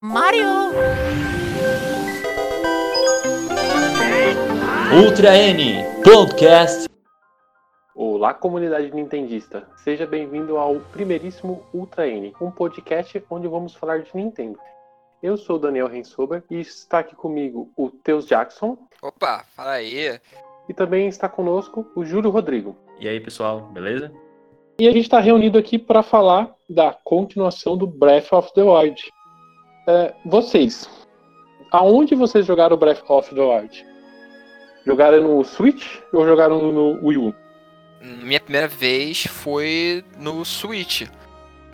[0.00, 0.46] Mario!
[5.04, 6.88] Ultra N Podcast.
[7.96, 9.68] Olá, comunidade nintendista.
[9.78, 14.56] Seja bem-vindo ao primeiríssimo Ultra N, um podcast onde vamos falar de Nintendo.
[15.20, 20.16] Eu sou o Daniel Rensober e está aqui comigo o Teus Jackson Opa, fala aí.
[20.68, 22.76] e também está conosco o Júlio Rodrigo.
[23.00, 24.12] E aí, pessoal, beleza?
[24.78, 29.10] E a gente está reunido aqui para falar da continuação do Breath of the Wild.
[29.88, 30.86] É, vocês,
[31.72, 33.86] aonde vocês jogaram o Breath of the Wild?
[34.84, 37.34] Jogaram no Switch ou jogaram no Wii U?
[38.22, 41.08] Minha primeira vez foi no Switch.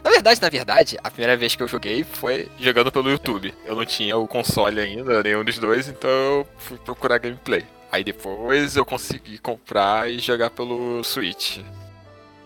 [0.05, 3.53] Na verdade, na verdade, a primeira vez que eu joguei foi jogando pelo YouTube.
[3.67, 7.65] Eu não tinha o console ainda, nenhum dos dois, então eu fui procurar gameplay.
[7.91, 11.59] Aí depois eu consegui comprar e jogar pelo Switch.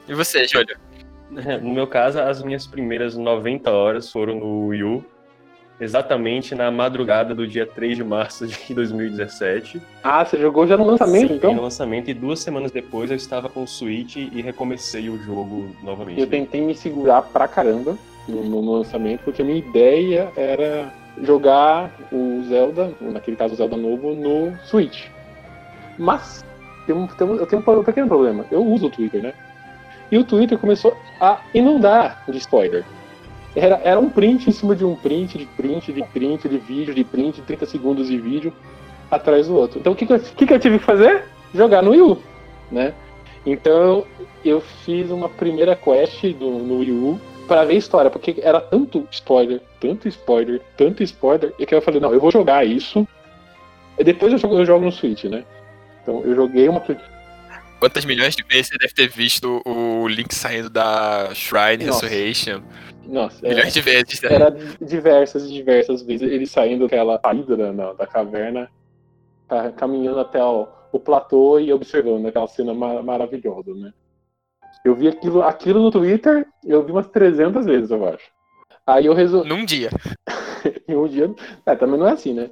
[0.08, 0.78] E você, Júlio?
[1.60, 5.04] No meu caso, as minhas primeiras 90 horas foram no Wii U,
[5.80, 9.80] exatamente na madrugada do dia 3 de março de 2017.
[10.02, 11.54] Ah, você jogou já no lançamento, Sim, então?
[11.54, 15.74] no lançamento, e duas semanas depois eu estava com o Switch e recomecei o jogo
[15.82, 16.20] novamente.
[16.20, 17.96] Eu tentei me segurar pra caramba
[18.28, 23.76] no, no lançamento, porque a minha ideia era jogar o Zelda, naquele caso o Zelda
[23.76, 25.06] novo, no Switch.
[25.98, 26.44] Mas
[26.86, 28.44] tem um- tem um- eu tenho um pequeno problema.
[28.50, 29.32] Eu uso o Twitter, né?
[30.10, 32.84] E o Twitter começou a inundar de spoiler.
[33.56, 36.94] Era, era um print em cima de um print, de print, de print, de vídeo,
[36.94, 38.52] de print, 30 segundos de vídeo
[39.10, 39.78] atrás do outro.
[39.78, 41.24] Então o que, que, eu, que, que eu tive que fazer?
[41.54, 42.18] Jogar no Wii U,
[42.70, 42.92] né?
[43.44, 44.04] Então
[44.44, 49.08] eu fiz uma primeira quest do, no Wii U pra ver história, porque era tanto
[49.10, 53.08] spoiler, tanto spoiler, tanto spoiler, e que eu falei, não, eu vou jogar isso,
[53.98, 55.44] e depois eu jogo, eu jogo no Switch, né?
[56.02, 56.80] Então eu joguei uma.
[57.78, 62.06] Quantas milhões de vezes você deve ter visto o Link saindo da Shrine Nossa.
[62.06, 62.60] Ressurrection?
[63.06, 64.32] Nossa, é- Milhões de vezes, né?
[64.34, 68.68] era diversas e diversas vezes ele saindo daquela saída da, da, caverna,
[69.48, 73.92] ca- caminhando até o, o platô e observando aquela cena ma- maravilhosa, né?
[74.84, 78.24] Eu vi aquilo, aquilo no Twitter, eu vi umas 300 vezes, eu acho.
[78.86, 79.48] Aí eu resolvi.
[79.48, 79.90] Num dia.
[80.88, 81.30] em um dia.
[81.64, 82.50] É, também não é assim, né?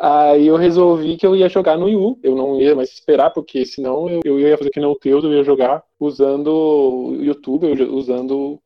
[0.00, 2.18] Aí eu resolvi que eu ia jogar no Wii U.
[2.22, 5.32] Eu não ia mais esperar, porque senão eu, ia fazer que não o Teus, eu
[5.32, 8.60] ia jogar usando o YouTube, usando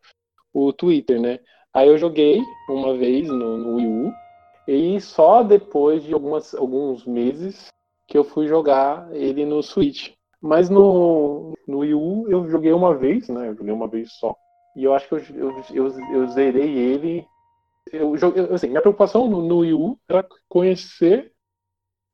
[0.53, 1.41] o Twitter, né?
[1.73, 4.13] Aí eu joguei uma vez no, no Wii U.
[4.69, 7.69] E só depois de algumas, alguns meses
[8.07, 10.13] que eu fui jogar ele no Switch.
[10.41, 13.49] Mas no, no Wii U eu joguei uma vez, né?
[13.49, 14.37] Eu joguei uma vez só.
[14.77, 17.27] E eu acho que eu, eu, eu, eu zerei ele
[17.91, 21.33] eu, eu- assim, minha preocupação no, no Wii U era conhecer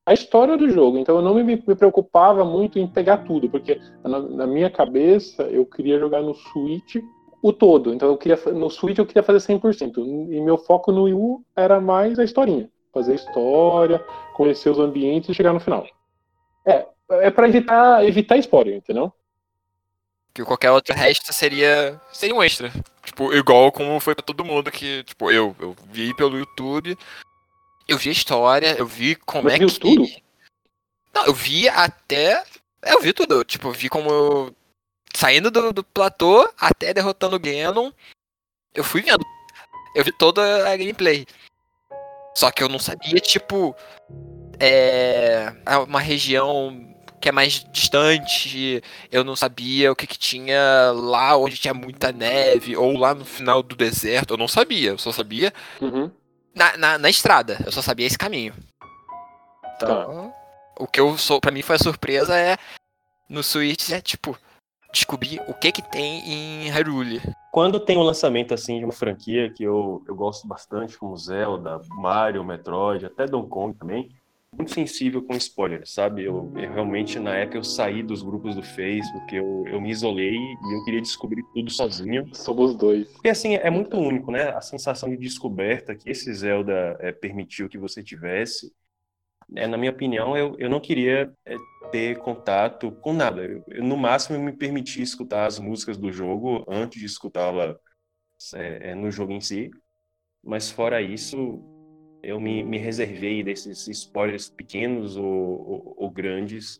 [0.05, 0.97] a história do jogo.
[0.97, 5.43] Então eu não me, me preocupava muito em pegar tudo, porque na, na minha cabeça
[5.43, 6.97] eu queria jogar no Switch
[7.43, 7.93] o todo.
[7.93, 10.01] Então eu queria no Switch eu queria fazer 100%.
[10.01, 13.99] E meu foco no Wii U era mais a historinha, fazer história,
[14.35, 15.85] conhecer os ambientes e chegar no final.
[16.67, 19.11] É, é para evitar evitar spoiler, entendeu?
[20.33, 22.71] Que qualquer outro resto seria, seria um extra.
[23.03, 26.97] Tipo, igual como foi pra todo mundo que, tipo, eu, eu vi pelo YouTube,
[27.87, 29.79] eu vi a história, eu vi como Você é viu que.
[29.79, 30.07] tudo?
[31.13, 32.43] Não, eu vi até.
[32.83, 33.43] Eu vi tudo.
[33.43, 34.55] Tipo, eu vi como eu.
[35.15, 37.91] Saindo do, do platô até derrotando o Ganon.
[38.75, 39.25] Eu fui vendo.
[39.95, 41.25] Eu vi toda a gameplay.
[42.35, 43.75] Só que eu não sabia, tipo.
[44.59, 45.51] É.
[45.87, 48.81] Uma região que é mais distante.
[49.11, 52.75] Eu não sabia o que, que tinha lá onde tinha muita neve.
[52.77, 54.33] Ou lá no final do deserto.
[54.33, 54.91] Eu não sabia.
[54.91, 56.09] Eu só sabia Uhum.
[56.55, 57.57] na, na, na estrada.
[57.65, 58.53] Eu só sabia esse caminho.
[59.79, 59.85] Tá.
[59.85, 60.33] Então,
[60.79, 62.57] o que eu sou, para mim foi a surpresa é
[63.29, 64.37] no Switch é tipo
[64.91, 66.19] descobrir o que que tem
[66.65, 67.21] em Hyrule.
[67.51, 71.79] Quando tem um lançamento assim de uma franquia que eu, eu gosto bastante, como Zelda,
[71.89, 74.09] Mario, Metroid, até Donkey Kong também,
[74.55, 76.23] muito sensível com spoiler, sabe?
[76.23, 79.89] Eu, eu realmente, na época, eu saí dos grupos do Face, porque eu, eu me
[79.89, 82.27] isolei e eu queria descobrir tudo sozinho.
[82.33, 83.07] Somos dois.
[83.13, 84.49] Porque, assim, é muito único, né?
[84.49, 88.73] A sensação de descoberta que esse Zelda é, permitiu que você tivesse.
[89.55, 91.55] É, na minha opinião, eu, eu não queria é,
[91.91, 93.43] ter contato com nada.
[93.43, 97.77] Eu, eu, no máximo, eu me permiti escutar as músicas do jogo antes de escutá-la
[98.55, 99.69] é, é, no jogo em si.
[100.43, 101.61] Mas, fora isso,
[102.21, 106.79] eu me, me reservei desses spoilers pequenos ou, ou, ou grandes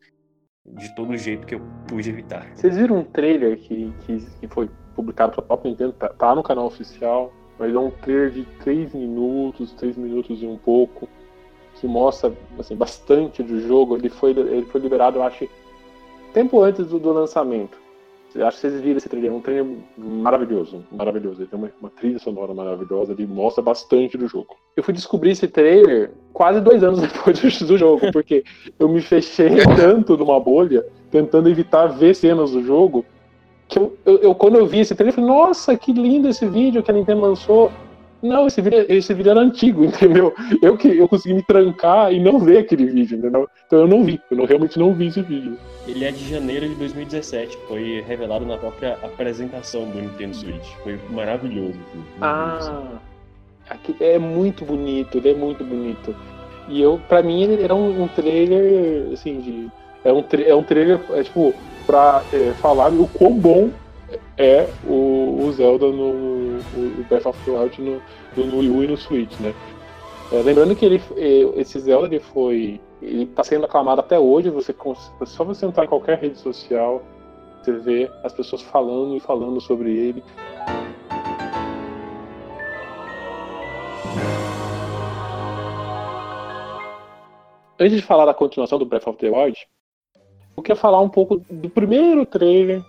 [0.65, 2.49] de todo jeito que eu pude evitar.
[2.55, 5.93] Vocês viram um trailer que, que, que foi publicado pela própria Nintendo?
[5.93, 7.33] Tá, tá no canal oficial.
[7.57, 11.09] Mas é um trailer de 3 minutos, 3 minutos e um pouco,
[11.75, 13.97] que mostra assim, bastante do jogo.
[13.97, 15.47] Ele foi, ele foi liberado, eu acho,
[16.33, 17.77] tempo antes do, do lançamento.
[18.35, 19.65] Eu acho que vocês viram esse trailer, é um trailer
[19.97, 21.41] maravilhoso, maravilhoso.
[21.41, 24.55] Ele tem uma, uma, trilha sonora maravilhosa, ele mostra bastante do jogo.
[24.75, 28.43] Eu fui descobrir esse trailer quase dois anos depois do, do jogo, porque
[28.77, 33.03] eu me fechei tanto numa bolha, tentando evitar ver cenas do jogo,
[33.67, 36.45] que eu, eu, eu quando eu vi esse trailer, eu falei, nossa, que lindo esse
[36.45, 37.71] vídeo que a Nintendo lançou.
[38.21, 40.33] Não, esse vídeo, esse vídeo era antigo, entendeu?
[40.61, 43.49] Eu que eu consegui me trancar e não ver aquele vídeo, entendeu?
[43.65, 45.57] Então eu não vi, eu não, realmente não vi esse vídeo.
[45.87, 50.67] Ele é de janeiro de 2017, foi revelado na própria apresentação do Nintendo Switch.
[50.83, 51.79] Foi maravilhoso.
[52.21, 52.99] Ah,
[53.69, 56.15] aqui é muito bonito, ele é muito bonito.
[56.67, 59.69] E eu, pra mim, ele era um, um trailer, assim, de.
[60.03, 61.53] É um, é um trailer, é, tipo,
[61.85, 63.71] pra é, falar o quão bom
[64.39, 68.01] é o, o Zelda no o Breath of the Wild no,
[68.37, 69.53] no Wii U e no Switch, né?
[70.31, 74.49] É, lembrando que ele, é, esse Zelda ele foi, ele está sendo aclamado até hoje.
[74.49, 74.73] Você
[75.25, 77.03] só você entrar em qualquer rede social,
[77.61, 80.23] você vê as pessoas falando e falando sobre ele.
[87.77, 89.57] Antes de falar da continuação do Breath of the Wild,
[90.55, 92.81] eu queria falar um pouco do primeiro trailer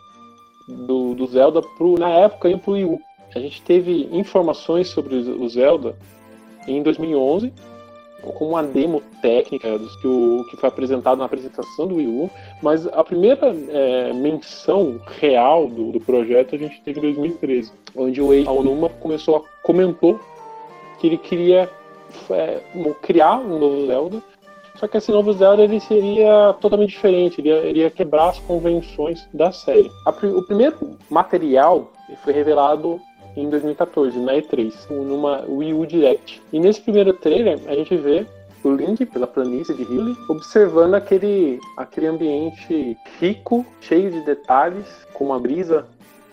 [0.68, 3.00] do, do Zelda pro, na época e pro Wii U.
[3.34, 5.96] A gente teve informações sobre o Zelda
[6.66, 7.52] em 2011,
[8.22, 12.30] com uma demo técnica que, o, que foi apresentado na apresentação do Wii U,
[12.62, 18.20] mas a primeira é, menção real do, do, projeto a gente teve em 2013, onde
[18.20, 20.20] o Eiji Aonuma começou a comentou
[20.98, 21.70] que ele queria
[22.30, 22.60] é,
[23.00, 24.22] criar um novo Zelda,
[24.80, 28.38] só que esse novo Zelda ele seria totalmente diferente, ele ia, ele ia quebrar as
[28.38, 29.90] convenções da série.
[30.06, 31.92] A, o primeiro material
[32.24, 32.98] foi revelado
[33.36, 36.42] em 2014, na E3, numa Wii U Direct.
[36.50, 38.26] E nesse primeiro trailer, a gente vê
[38.64, 45.26] o Link pela planície de Hylia, observando aquele, aquele ambiente rico, cheio de detalhes, com
[45.26, 45.86] uma brisa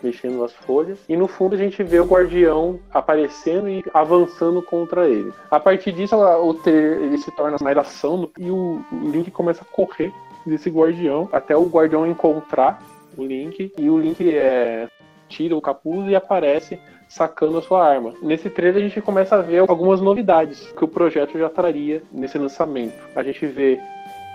[0.03, 0.99] mexendo nas folhas.
[1.07, 5.31] E no fundo a gente vê o guardião aparecendo e avançando contra ele.
[5.49, 9.63] A partir disso, o trailer ele se torna mais ação e o, o Link começa
[9.63, 10.11] a correr
[10.45, 12.81] desse guardião até o guardião encontrar
[13.17, 13.71] o Link.
[13.77, 14.87] E o Link é,
[15.27, 18.13] tira o capuz e aparece sacando a sua arma.
[18.21, 22.37] Nesse trailer a gente começa a ver algumas novidades que o projeto já traria nesse
[22.37, 22.97] lançamento.
[23.15, 23.79] A gente vê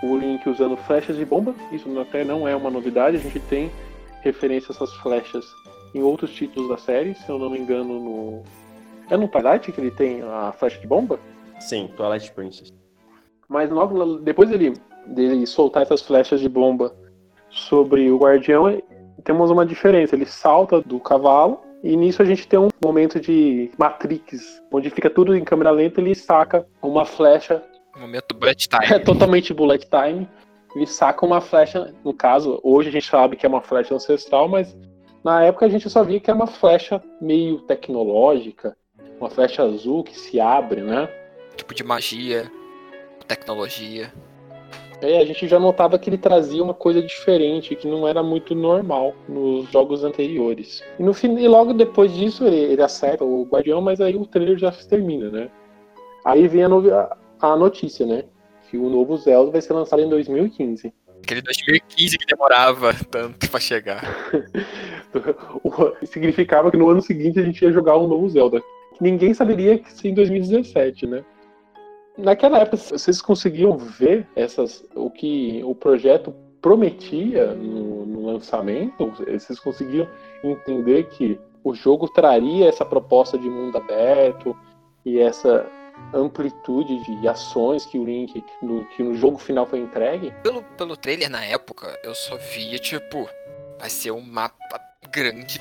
[0.01, 3.71] o Link usando flechas de bomba, isso até não é uma novidade, a gente tem
[4.23, 5.45] referência a essas flechas
[5.93, 8.43] em outros títulos da série, se eu não me engano no...
[9.09, 11.19] É no Twilight que ele tem a flecha de bomba?
[11.59, 12.73] Sim, Twilight Princess.
[13.47, 14.73] Mas logo depois dele,
[15.05, 16.95] dele soltar essas flechas de bomba
[17.49, 18.81] sobre o guardião,
[19.23, 20.15] temos uma diferença.
[20.15, 25.09] Ele salta do cavalo e nisso a gente tem um momento de Matrix, onde fica
[25.09, 27.61] tudo em câmera lenta e ele saca uma flecha.
[27.95, 28.85] Momento bullet time.
[28.95, 30.27] É totalmente bullet time.
[30.75, 34.47] Ele saca uma flecha, no caso, hoje a gente sabe que é uma flecha ancestral,
[34.47, 34.75] mas
[35.23, 38.75] na época a gente só via que é uma flecha meio tecnológica,
[39.19, 41.07] uma flecha azul que se abre, né?
[41.55, 42.51] Tipo de magia,
[43.27, 44.11] tecnologia.
[45.01, 48.55] É, a gente já notava que ele trazia uma coisa diferente, que não era muito
[48.55, 50.81] normal nos jogos anteriores.
[50.97, 54.25] E, no fim, e logo depois disso ele, ele acerta o Guardião, mas aí o
[54.25, 55.51] trailer já se termina, né?
[56.23, 56.81] Aí vem a, no,
[57.41, 58.23] a notícia, né?
[58.73, 60.91] Que o novo Zelda vai ser lançado em 2015.
[61.21, 64.03] Aquele 2015 que demorava tanto para chegar.
[66.05, 68.63] Significava que no ano seguinte a gente ia jogar um novo Zelda.
[68.99, 71.23] Ninguém saberia que seria em 2017, né?
[72.17, 79.13] Naquela época, vocês conseguiam ver essas, o que o projeto prometia no, no lançamento?
[79.31, 80.07] Vocês conseguiam
[80.43, 84.57] entender que o jogo traria essa proposta de mundo aberto
[85.05, 85.63] e essa
[86.13, 90.31] amplitude de ações que o Link, no, que no jogo final foi entregue?
[90.43, 93.27] Pelo, pelo trailer na época, eu só via, tipo,
[93.79, 94.79] vai ser um mapa
[95.11, 95.59] grande,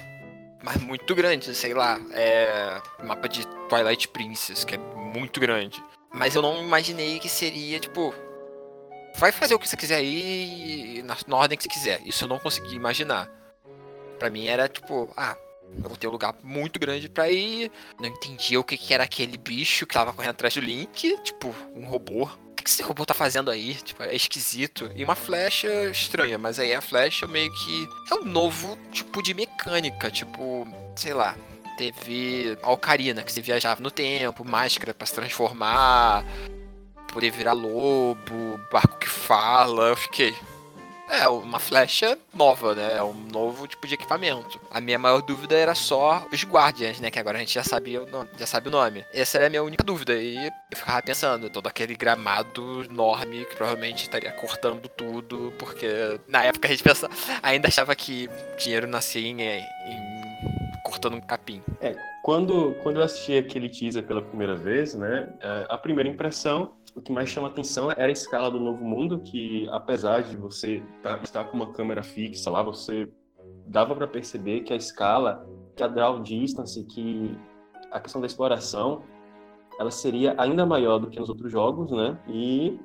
[0.62, 5.82] mas muito grande, sei lá, é mapa de Twilight Princess, que é muito grande.
[6.12, 8.14] Mas eu não imaginei que seria, tipo.
[9.16, 12.00] Vai fazer o que você quiser aí na, na ordem que você quiser.
[12.06, 13.30] Isso eu não consegui imaginar.
[14.18, 15.36] Pra mim era tipo, ah,
[15.76, 17.70] eu vou ter um lugar muito grande pra ir.
[18.00, 21.16] Não entendia o que, que era aquele bicho que tava correndo atrás do Link.
[21.22, 22.24] Tipo, um robô.
[22.24, 23.74] O que, que esse robô tá fazendo aí?
[23.74, 24.90] Tipo, é esquisito.
[24.94, 29.34] E uma flecha estranha, mas aí a flecha meio que é um novo tipo de
[29.34, 30.10] mecânica.
[30.10, 31.34] Tipo, sei lá,
[31.76, 36.24] Teve a Ocarina, que você viajava no tempo, máscara para se transformar,
[37.12, 39.88] poder virar lobo, barco que fala.
[39.88, 40.34] Eu fiquei.
[41.12, 42.96] É, uma flecha nova, né?
[42.96, 44.58] É um novo tipo de equipamento.
[44.70, 47.10] A minha maior dúvida era só os Guardians, né?
[47.10, 49.04] Que agora a gente já sabia o nome, já sabe o nome.
[49.12, 50.14] Essa era a minha única dúvida.
[50.14, 56.44] E eu ficava pensando, todo aquele gramado enorme que provavelmente estaria cortando tudo, porque na
[56.44, 57.10] época a gente pensa,
[57.42, 60.22] ainda achava que dinheiro nascia em, em
[60.82, 61.62] cortando um capim.
[61.80, 65.28] É, quando, quando eu assisti aquele teaser pela primeira vez, né?
[65.40, 69.20] é, A primeira impressão o que mais chama atenção era a escala do Novo Mundo,
[69.20, 73.08] que apesar de você tá, estar com uma câmera fixa lá, você
[73.66, 77.36] dava para perceber que a escala, que a draw distance, que
[77.90, 79.02] a questão da exploração,
[79.78, 82.18] ela seria ainda maior do que nos outros jogos, né?
[82.28, 82.78] E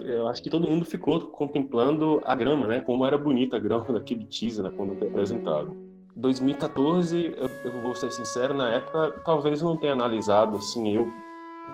[0.00, 2.80] eu acho que todo mundo ficou contemplando a grama, né?
[2.80, 4.72] Como era bonita a grama daquele teaser, né?
[4.76, 5.74] Quando foi apresentado.
[6.14, 11.12] 2014, eu, eu vou ser sincero, na época talvez eu não tenha analisado assim eu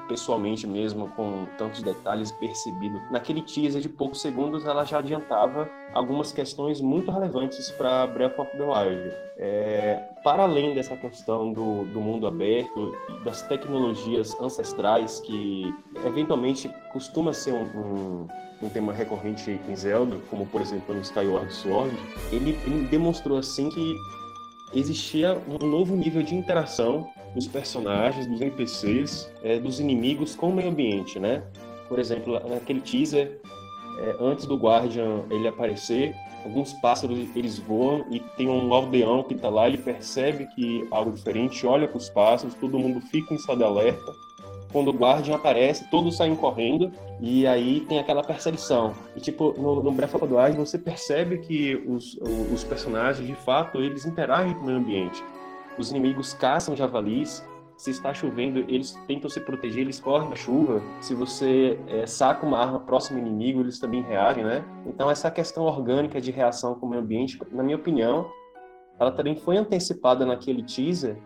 [0.08, 3.00] pessoalmente mesmo, com tantos detalhes percebido.
[3.10, 8.50] Naquele teaser de poucos segundos, ela já adiantava algumas questões muito relevantes para Breath of
[8.56, 9.12] the Wild.
[9.38, 12.94] É, para além dessa questão do, do mundo aberto,
[13.24, 18.28] das tecnologias ancestrais, que eventualmente costuma ser um, um
[18.62, 21.96] um tema recorrente em Zelda, como por exemplo no Skyward Sword,
[22.30, 23.96] ele, ele demonstrou assim que
[24.74, 30.54] existia um novo nível de interação dos personagens, dos NPCs, é, dos inimigos com o
[30.54, 31.42] meio ambiente, né?
[31.88, 33.40] Por exemplo, naquele teaser,
[33.98, 39.34] é, antes do Guardian ele aparecer, alguns pássaros eles voam e tem um aldeão que
[39.34, 43.36] está lá, ele percebe que algo diferente, olha para os pássaros, todo mundo fica em
[43.36, 44.12] estado de alerta.
[44.72, 48.94] Quando o Guardian aparece, todos saem correndo e aí tem aquela perseguição.
[49.14, 52.18] E tipo, no, no Breath of the Wild você percebe que os,
[52.50, 55.22] os personagens, de fato, eles interagem com o meio ambiente.
[55.78, 57.46] Os inimigos caçam javalis.
[57.76, 60.80] Se está chovendo, eles tentam se proteger, eles correm da chuva.
[61.00, 64.64] Se você é, saca uma arma próximo ao inimigo, eles também reagem, né?
[64.86, 68.30] Então, essa questão orgânica de reação com o meio ambiente, na minha opinião,
[69.00, 71.16] ela também foi antecipada naquele teaser.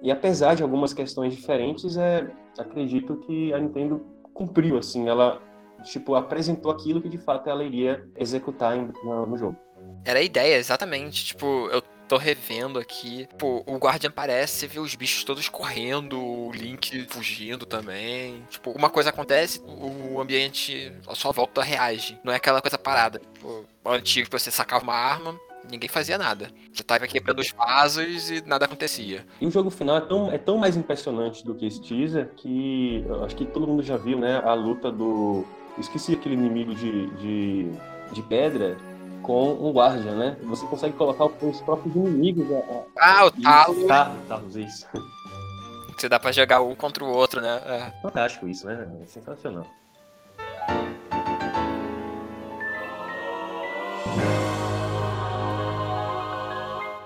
[0.00, 5.42] E apesar de algumas questões diferentes, é, acredito que a Nintendo cumpriu, assim, ela
[5.82, 9.56] tipo apresentou aquilo que de fato ela iria executar no jogo.
[10.04, 11.26] Era a ideia, exatamente.
[11.26, 13.28] Tipo, eu tô revendo aqui.
[13.38, 18.42] Pô, o Guardian aparece, você vê os bichos todos correndo, o Link fugindo também.
[18.50, 22.18] Tipo, uma coisa acontece, o ambiente, sua volta reage.
[22.24, 23.20] Não é aquela coisa parada.
[23.34, 25.38] Tipo, antigo você sacava uma arma,
[25.70, 26.50] ninguém fazia nada.
[26.72, 29.26] Você tava quebrando os vasos e nada acontecia.
[29.40, 33.04] E o jogo final é tão, é tão mais impressionante do que esse teaser que
[33.24, 34.40] acho que todo mundo já viu, né?
[34.44, 35.44] A luta do.
[35.78, 37.70] Esqueci aquele inimigo de, de,
[38.12, 38.76] de pedra
[39.22, 40.36] com um guardian, né?
[40.44, 42.46] Você consegue colocar os próprios inimigos.
[42.98, 43.86] ah, o Talos.
[43.86, 44.86] Tá, Talos, isso.
[45.96, 47.60] Você dá pra jogar um contra o outro, né?
[47.66, 48.02] É.
[48.02, 48.88] Fantástico isso, né?
[49.02, 49.66] É sensacional.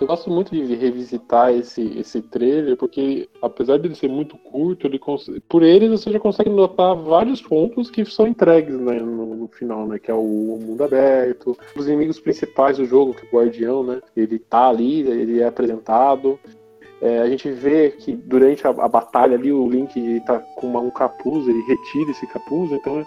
[0.03, 4.85] Eu gosto muito de revisitar esse, esse trailer, porque apesar de ele ser muito curto,
[4.85, 5.01] ele
[5.49, 9.87] por ele você já consegue notar vários pontos que são entregues né, no, no, final,
[9.87, 10.01] né?
[10.01, 14.01] Que é o mundo aberto, os inimigos principais do jogo, que é o Guardião, né?
[14.17, 16.37] Ele tá ali, ele é apresentado.
[17.01, 20.81] É, a gente vê que durante a, a batalha ali o Link está com uma,
[20.81, 23.07] um capuz, ele retira esse capuz, então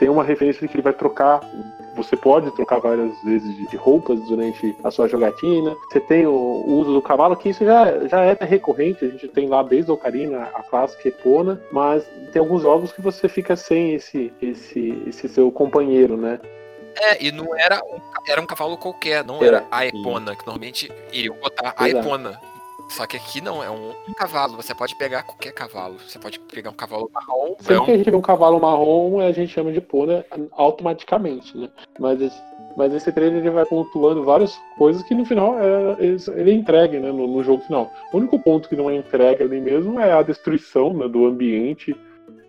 [0.00, 1.48] tem uma referência que ele vai trocar.
[1.96, 5.76] Você pode trocar várias vezes de roupas durante a sua jogatina.
[5.90, 9.04] Você tem o, uso do cavalo, que isso já, já é recorrente.
[9.04, 13.00] A gente tem lá desde a Ocarina, a clássica Epona, mas tem alguns jogos que
[13.00, 16.40] você fica sem esse, esse, esse seu companheiro, né?
[16.96, 17.98] É, e não era um,
[18.28, 22.40] era um cavalo qualquer, não era, era a Epona, que normalmente iriam botar a Epona.
[22.88, 24.56] Só que aqui não, é um, um, cavalo.
[24.56, 25.96] Você pode pegar qualquer cavalo.
[25.98, 27.54] Você pode pegar um cavalo marrom.
[27.60, 31.68] Sempre que a gente vê um cavalo marrom, a gente chama de pônei automaticamente, né?
[31.98, 32.20] Mas
[32.76, 36.98] mas esse trailer ele vai pontuando várias coisas que no final é, ele é entregue
[36.98, 37.92] né, no, no, jogo final.
[38.12, 41.96] O único ponto que não é entregue ali mesmo é a destruição né, do ambiente.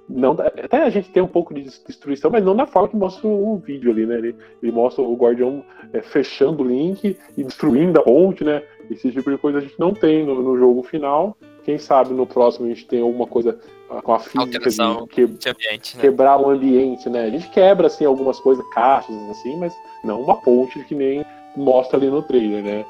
[0.07, 3.27] Não, até a gente tem um pouco de destruição, mas não na forma que mostra
[3.27, 4.17] o vídeo ali, né?
[4.17, 5.63] Ele, ele mostra o Guardião
[5.93, 8.61] é, fechando o link e destruindo a ponte, né?
[8.89, 11.37] Esse tipo de coisa a gente não tem no, no jogo final.
[11.63, 13.59] Quem sabe no próximo a gente tem alguma coisa
[14.03, 16.01] com a física de, que, de ambiente, né?
[16.01, 17.25] quebrar o ambiente, né?
[17.25, 19.73] A gente quebra assim algumas coisas, caixas assim, mas
[20.03, 21.25] não uma ponte que nem
[21.55, 22.85] mostra ali no trailer, né?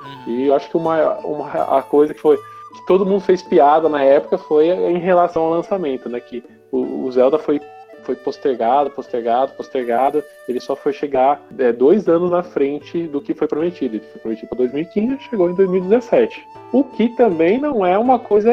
[0.00, 0.34] Uhum.
[0.34, 3.88] E eu acho que uma, uma a coisa que foi que todo mundo fez piada
[3.88, 6.20] na época foi em relação ao lançamento, né?
[6.20, 7.60] Que o, o Zelda foi
[8.04, 10.24] foi postergado, postergado, postergado.
[10.48, 13.96] Ele só foi chegar é, dois anos na frente do que foi prometido.
[13.96, 16.46] Ele foi prometido para 2015 e chegou em 2017.
[16.72, 18.52] O que também não é uma coisa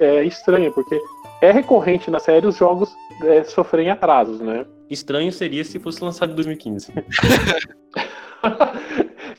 [0.00, 0.98] é, estranha, porque
[1.40, 2.94] é recorrente na série os jogos
[3.24, 4.64] é, sofrerem atrasos, né?
[4.88, 6.92] Estranho seria se fosse lançado em 2015.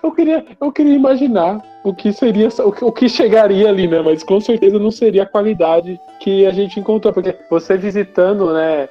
[0.04, 2.50] eu, queria, eu queria imaginar o que seria,
[2.82, 4.02] o que, chegaria ali, né?
[4.02, 7.14] Mas com certeza não seria a qualidade que a gente encontrou.
[7.14, 8.90] Porque você visitando, né,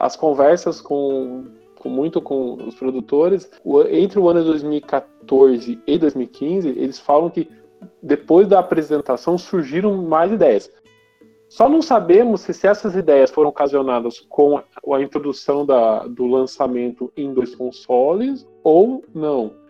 [0.00, 1.46] as conversas com,
[1.78, 3.50] com muito com os produtores,
[3.90, 7.48] entre o ano 2014 e 2015, eles falam que
[8.02, 10.70] depois da apresentação surgiram mais ideias.
[11.48, 14.64] Só não sabemos se, se essas ideias foram ocasionadas com a,
[14.96, 19.61] a introdução da, do lançamento em dois consoles ou não.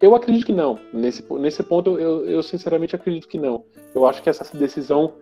[0.00, 0.78] Eu acredito que não.
[0.92, 3.64] Nesse, nesse ponto, eu, eu sinceramente acredito que não.
[3.94, 5.12] Eu acho que essa decisão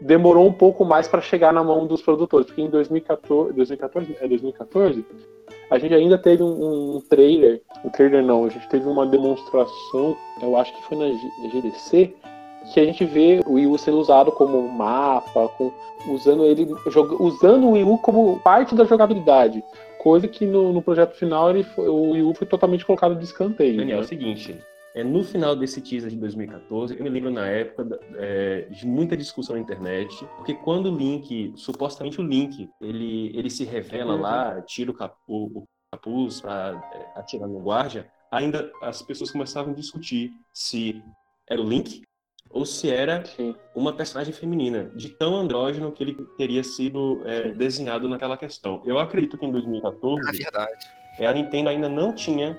[0.00, 4.28] demorou um pouco mais para chegar na mão dos produtores, porque em 2014, 2014, é
[4.28, 5.04] 2014,
[5.70, 10.16] a gente ainda teve um, um trailer, um trailer não, a gente teve uma demonstração,
[10.42, 12.14] eu acho que foi na GDC,
[12.72, 15.70] que a gente vê o Wii U sendo usado como mapa, com,
[16.08, 16.68] usando ele
[17.18, 19.62] usando o Wii U como parte da jogabilidade.
[20.00, 23.22] Coisa que no, no projeto final ele foi, o Wii U foi totalmente colocado de
[23.22, 23.76] escanteio.
[23.76, 24.02] Daniel, né?
[24.02, 24.58] é o seguinte,
[24.94, 29.14] é, no final desse teaser de 2014, eu me lembro na época é, de muita
[29.14, 34.22] discussão na internet, porque quando o Link, supostamente o Link, ele, ele se revela uhum.
[34.22, 34.90] lá, tira
[35.28, 41.02] o, o capuz para é, atirar no guarda, ainda as pessoas começavam a discutir se
[41.46, 42.00] era o Link
[42.50, 43.54] ou se era Sim.
[43.74, 48.82] uma personagem feminina, de tão andrógeno que ele teria sido é, desenhado naquela questão.
[48.84, 50.86] Eu acredito que em 2014 é verdade.
[51.20, 52.58] a Nintendo ainda não tinha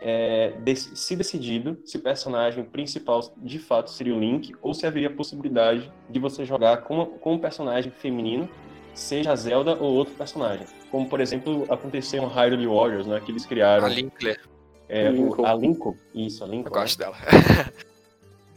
[0.00, 5.08] é, se decidido se o personagem principal de fato seria o Link ou se haveria
[5.08, 8.48] a possibilidade de você jogar com, com um personagem feminino,
[8.94, 10.66] seja a Zelda ou outro personagem.
[10.90, 13.84] Como, por exemplo, aconteceu em Hyrule Warriors, né, que eles criaram.
[13.84, 14.40] A Linkler.
[14.88, 15.98] É, o, a Linko.
[16.14, 16.68] Isso, a Linko.
[16.68, 17.04] Eu gosto né?
[17.04, 17.16] dela.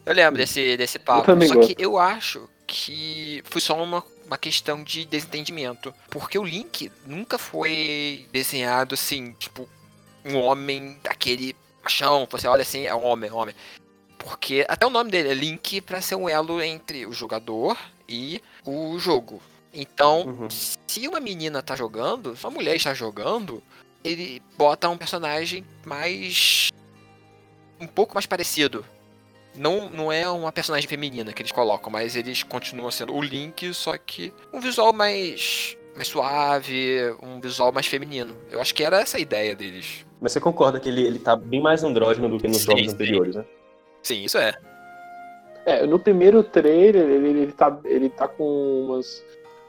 [0.06, 1.26] Eu lembro desse, desse papo.
[1.26, 1.76] Só gosto.
[1.76, 5.94] que eu acho que foi só uma, uma questão de desentendimento.
[6.10, 9.68] Porque o Link nunca foi desenhado assim, tipo,
[10.26, 12.28] um homem daquele machão.
[12.32, 13.56] Você olha assim, é um homem, é um homem.
[14.18, 17.78] Porque até o nome dele é Link para ser um elo entre o jogador
[18.08, 19.42] e o jogo.
[19.74, 20.50] Então, uhum.
[20.50, 23.64] se uma menina tá jogando, se uma mulher está jogando,
[24.04, 26.70] ele bota um personagem mais.
[27.80, 28.86] um pouco mais parecido
[29.56, 33.74] não, não é uma personagem feminina que eles colocam, mas eles continuam sendo o Link,
[33.74, 38.36] só que um visual mais, mais suave, um visual mais feminino.
[38.50, 40.06] Eu acho que era essa a ideia deles.
[40.20, 42.84] Mas você concorda que ele, ele tá bem mais andrógeno do que nos sim, jogos
[42.84, 42.92] sim.
[42.92, 43.46] anteriores, né?
[44.04, 44.54] Sim, isso é.
[45.66, 49.24] É, no primeiro trailer ele, ele, tá, ele tá com umas,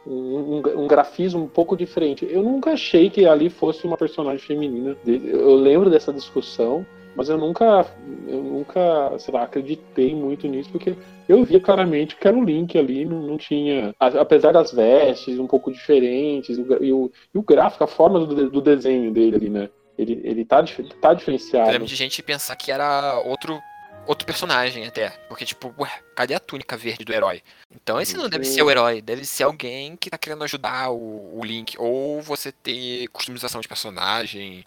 [0.07, 2.27] um, um, grafismo um pouco diferente.
[2.31, 4.97] Eu nunca achei que ali fosse uma personagem feminina.
[5.07, 6.87] Eu lembro dessa discussão.
[7.15, 7.87] Mas eu nunca,
[8.27, 10.97] eu nunca, sei lá, acreditei muito nisso, porque
[11.29, 13.95] eu via claramente que era o Link ali, não, não tinha.
[13.99, 18.51] Apesar das vestes um pouco diferentes, o, e, o, e o gráfico, a forma do,
[18.51, 19.69] do desenho dele ali, né?
[19.99, 20.65] Ele, ele tá,
[21.01, 21.69] tá diferenciado.
[21.69, 23.61] Eu lembro de gente pensar que era outro
[24.07, 25.11] outro personagem até.
[25.29, 27.43] Porque, tipo, ué, cadê a túnica verde do herói?
[27.71, 31.39] Então esse não deve ser o herói, deve ser alguém que tá querendo ajudar o,
[31.39, 31.77] o Link.
[31.79, 34.65] Ou você ter customização de personagem,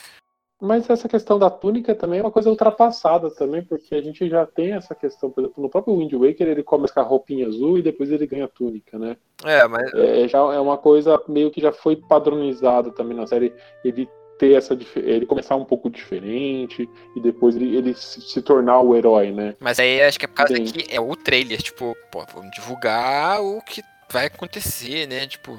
[0.66, 4.46] mas essa questão da túnica também é uma coisa ultrapassada também, porque a gente já
[4.46, 7.78] tem essa questão, por exemplo, no próprio Wind Waker ele começa com a roupinha azul
[7.78, 9.16] e depois ele ganha a túnica, né?
[9.44, 9.94] É, mas.
[9.94, 14.54] É, já é uma coisa meio que já foi padronizada também na série, ele ter
[14.54, 19.56] essa ele começar um pouco diferente e depois ele, ele se tornar o herói, né?
[19.60, 23.42] Mas aí acho que é por causa que é o trailer, tipo, pô, vamos divulgar
[23.42, 25.26] o que vai acontecer, né?
[25.28, 25.58] Tipo,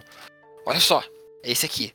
[0.66, 1.02] olha só,
[1.42, 1.92] é esse aqui.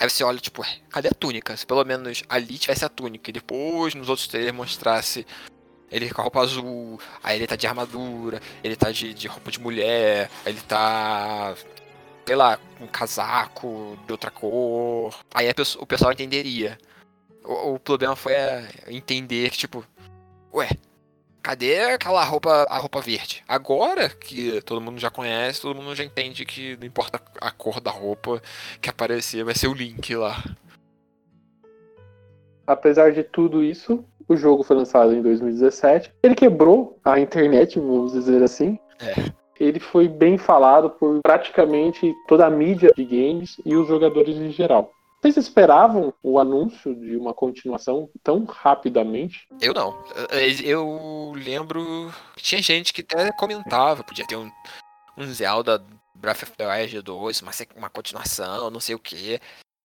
[0.00, 1.54] Aí você olha, tipo, cadê a túnica?
[1.54, 5.26] Se pelo menos ali tivesse a túnica e depois nos outros trailers mostrasse
[5.90, 9.50] ele com a roupa azul, aí ele tá de armadura, ele tá de, de roupa
[9.50, 11.54] de mulher, ele tá.
[12.26, 15.14] sei lá, com um casaco de outra cor.
[15.34, 16.78] Aí pessoa, o pessoal entenderia.
[17.44, 19.84] O, o problema foi é, entender que, tipo,
[20.54, 20.70] ué,
[21.42, 23.42] Cadê aquela roupa, a roupa verde?
[23.48, 27.80] Agora que todo mundo já conhece, todo mundo já entende que não importa a cor
[27.80, 28.42] da roupa
[28.80, 30.42] que aparecer, vai ser o Link lá.
[32.66, 36.12] Apesar de tudo isso, o jogo foi lançado em 2017.
[36.22, 38.78] Ele quebrou a internet, vamos dizer assim.
[39.00, 39.32] É.
[39.58, 44.50] Ele foi bem falado por praticamente toda a mídia de games e os jogadores em
[44.50, 44.92] geral.
[45.20, 49.46] Vocês esperavam o anúncio de uma continuação tão rapidamente?
[49.60, 50.02] Eu não.
[50.64, 54.50] Eu lembro que tinha gente que até comentava, podia ter um,
[55.18, 59.38] um Zelda Breath of the Wild 2, uma, uma continuação, não sei o que.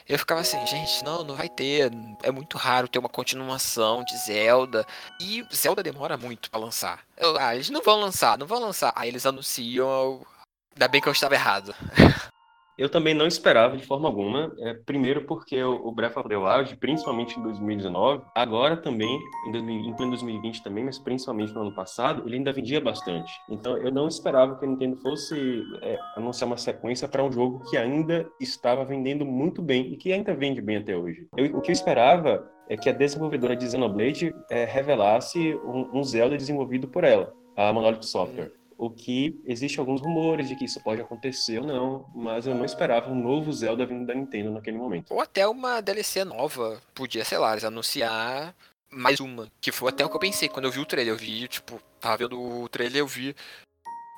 [0.08, 1.92] Eu ficava assim, gente, não, não vai ter.
[2.22, 4.86] É muito raro ter uma continuação de Zelda.
[5.20, 7.04] E Zelda demora muito para lançar.
[7.18, 8.94] Eu, ah, eles não vão lançar, não vão lançar.
[8.96, 10.26] Aí eles anunciam.
[10.74, 11.74] Ainda bem que eu estava errado.
[12.78, 14.54] Eu também não esperava de forma alguma.
[14.60, 19.52] É, primeiro porque o, o Breath of the Wild, principalmente em 2019, agora também, em,
[19.52, 23.32] 2000, em 2020 também, mas principalmente no ano passado, ele ainda vendia bastante.
[23.50, 27.64] Então eu não esperava que a Nintendo fosse é, anunciar uma sequência para um jogo
[27.70, 31.28] que ainda estava vendendo muito bem e que ainda vende bem até hoje.
[31.38, 36.04] Eu, o que eu esperava é que a desenvolvedora de Xenoblade é, revelasse um, um
[36.04, 40.82] Zelda desenvolvido por ela, a Monolith Software o que existe alguns rumores de que isso
[40.82, 44.78] pode acontecer ou não, mas eu não esperava um novo Zelda vindo da Nintendo naquele
[44.78, 45.14] momento.
[45.14, 48.54] Ou até uma DLC nova, podia, sei lá, eles anunciar
[48.92, 51.18] mais uma, que foi até o que eu pensei quando eu vi o trailer, eu
[51.18, 53.36] vi, tipo, tava vendo o trailer, eu vi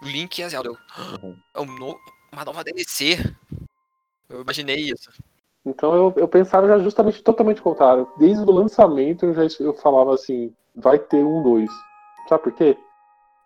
[0.03, 0.77] Link e a Zelda, eu,
[1.23, 1.37] uhum.
[1.55, 1.99] é um no...
[2.31, 3.17] uma nova DLC,
[4.29, 5.11] eu imaginei isso.
[5.65, 8.07] Então eu, eu pensava já justamente totalmente contrário.
[8.17, 11.69] Desde o lançamento eu já eu falava assim, vai ter um 2.
[12.29, 12.77] Sabe por quê?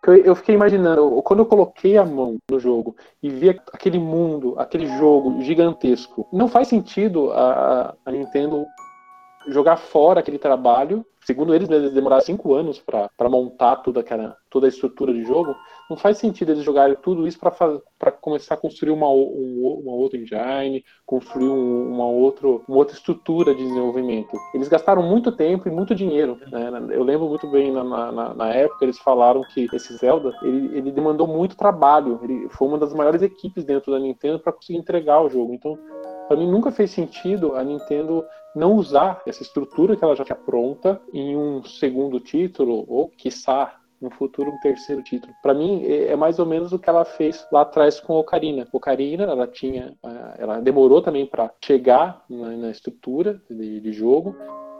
[0.06, 4.86] Eu fiquei imaginando, quando eu coloquei a mão no jogo e vi aquele mundo, aquele
[4.98, 8.66] jogo gigantesco, não faz sentido a, a Nintendo
[9.48, 14.66] jogar fora aquele trabalho segundo eles, eles demoraram cinco anos para montar toda, aquela, toda
[14.66, 15.54] a estrutura de jogo.
[15.92, 20.18] Não faz sentido eles jogarem tudo isso para começar a construir uma, um, uma outra
[20.18, 24.34] engine, construir um, uma, outro, uma outra estrutura de desenvolvimento.
[24.54, 26.40] Eles gastaram muito tempo e muito dinheiro.
[26.50, 26.70] Né?
[26.92, 30.90] Eu lembro muito bem na, na, na, época eles falaram que esse Zelda ele, ele
[30.90, 32.18] demandou muito trabalho.
[32.22, 35.52] Ele foi uma das maiores equipes dentro da Nintendo para conseguir entregar o jogo.
[35.52, 35.78] Então
[36.26, 38.24] para mim nunca fez sentido a Nintendo
[38.56, 43.76] não usar essa estrutura que ela já tinha pronta em um segundo título, ou quiçá
[44.02, 45.32] no futuro um terceiro título.
[45.40, 48.66] Para mim é, é mais ou menos o que ela fez lá atrás com Ocarina.
[48.72, 49.96] Ocarina, ela tinha,
[50.36, 54.36] ela demorou também para chegar na, estrutura de, de, jogo.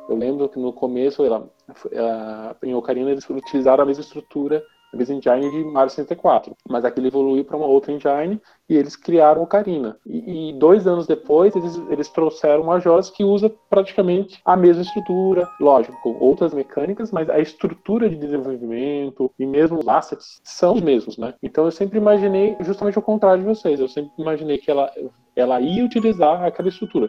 [0.08, 1.48] Eu lembro que no começo, ela,
[1.92, 4.62] ela, em Ocarina eles utilizaram a mesma estrutura
[5.00, 6.56] engine de Mario 64.
[6.68, 9.96] Mas aquilo evoluiu para uma outra engine e eles criaram Ocarina.
[10.06, 15.48] E, e dois anos depois, eles, eles trouxeram Majora's que usa praticamente a mesma estrutura,
[15.60, 20.80] lógico, com outras mecânicas, mas a estrutura de desenvolvimento e mesmo os assets são os
[20.80, 21.34] mesmos, né?
[21.42, 23.80] Então eu sempre imaginei justamente o contrário de vocês.
[23.80, 24.90] Eu sempre imaginei que ela,
[25.34, 27.08] ela ia utilizar aquela estrutura.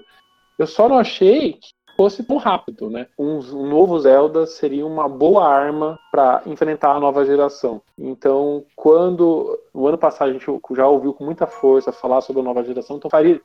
[0.58, 1.60] Eu só não achei
[1.96, 3.08] fosse tão rápido, né?
[3.18, 7.82] Um, um novo Zelda seria uma boa arma para enfrentar a nova geração.
[7.98, 12.46] Então, quando no ano passado a gente já ouviu com muita força falar sobre a
[12.46, 13.40] nova geração, então faria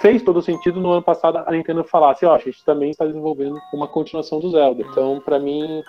[0.00, 3.04] fez todo sentido no ano passado a Nintendo falar assim, ó, a gente também está
[3.04, 4.82] desenvolvendo uma continuação do Zelda.
[4.82, 5.82] Então, para mim,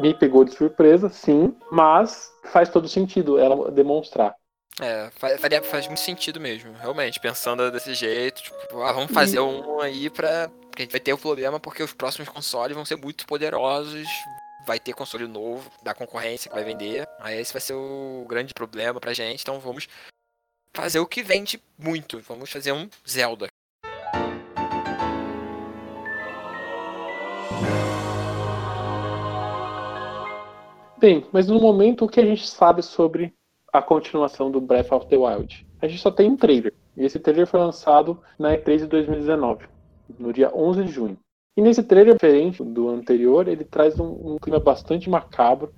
[0.00, 4.34] me pegou de surpresa, sim, mas faz todo sentido ela demonstrar.
[4.80, 9.80] É, faz, faz muito sentido mesmo, realmente, pensando desse jeito, tipo, ah, vamos fazer um
[9.80, 12.96] aí pra porque a gente vai ter o problema porque os próximos consoles vão ser
[12.96, 14.06] muito poderosos.
[14.66, 17.08] Vai ter console novo da concorrência que vai vender.
[17.18, 19.40] Aí esse vai ser o grande problema pra gente.
[19.40, 19.88] Então vamos
[20.74, 22.20] fazer o que vende muito.
[22.20, 23.46] Vamos fazer um Zelda.
[30.98, 33.32] Bem, mas no momento o que a gente sabe sobre
[33.72, 35.66] a continuação do Breath of the Wild?
[35.80, 36.74] A gente só tem um trailer.
[36.94, 39.75] E esse trailer foi lançado na E3 de 2019
[40.18, 41.18] no dia 11 de junho.
[41.56, 45.72] E nesse trailer, diferente do anterior, ele traz um, um clima bastante macabro.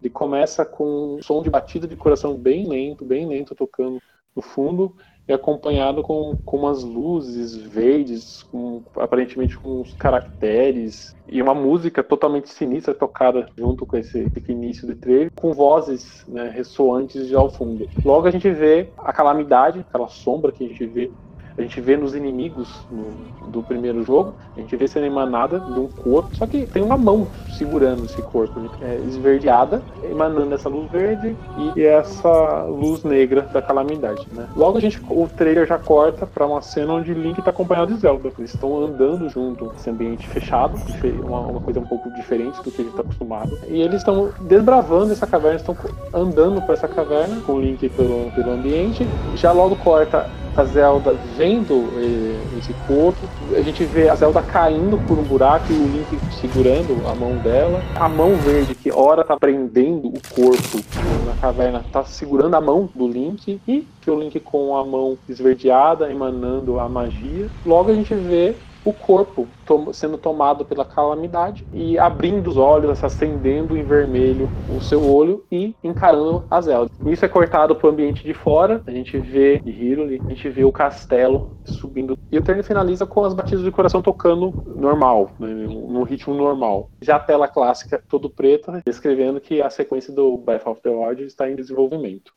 [0.00, 4.00] Ele começa com um som de batida de coração bem lento, bem lento, tocando
[4.34, 4.94] no fundo,
[5.26, 12.02] e acompanhado com, com umas luzes verdes, com, aparentemente com uns caracteres, e uma música
[12.02, 17.38] totalmente sinistra tocada junto com esse, esse início do trailer, com vozes né, ressoantes já
[17.38, 17.88] ao fundo.
[18.04, 21.10] Logo a gente vê a calamidade, aquela sombra que a gente vê
[21.56, 25.78] a gente vê nos inimigos no, do primeiro jogo, a gente vê sendo emanada de
[25.78, 28.68] um corpo, só que tem uma mão segurando esse corpo, né?
[28.82, 31.36] é, esverdeada, emanando essa luz verde
[31.76, 34.26] e essa luz negra da calamidade.
[34.32, 34.46] Né?
[34.56, 38.00] Logo a gente, o trailer já corta para uma cena onde Link está acompanhado de
[38.00, 38.32] Zelda.
[38.38, 40.76] Eles estão andando junto nesse ambiente fechado,
[41.22, 43.56] uma, uma coisa um pouco diferente do que ele está acostumado.
[43.68, 45.76] E eles estão desbravando essa caverna, estão
[46.12, 49.06] andando para essa caverna com o Link pelo, pelo ambiente.
[49.36, 53.18] Já logo corta a Zelda vendo eh, esse corpo,
[53.54, 57.36] a gente vê a Zelda caindo por um buraco e o Link segurando a mão
[57.36, 57.82] dela.
[57.96, 60.78] A mão verde, que ora tá prendendo o corpo
[61.26, 65.18] na caverna, tá segurando a mão do Link e que o Link com a mão
[65.28, 67.50] esverdeada, emanando a magia.
[67.66, 68.54] Logo a gente vê
[68.84, 74.80] o corpo tom sendo tomado pela calamidade e abrindo os olhos, acendendo em vermelho o
[74.80, 76.90] seu olho e encarando a Zelda.
[77.06, 80.64] Isso é cortado para o ambiente de fora, a gente vê Hyrule, a gente vê
[80.64, 82.18] o castelo subindo.
[82.30, 86.90] E o treino finaliza com as batidas de coração tocando normal, né, num ritmo normal.
[87.00, 91.24] Já a tela clássica, todo preta, descrevendo que a sequência do Breath of the Wild
[91.24, 92.32] está em desenvolvimento.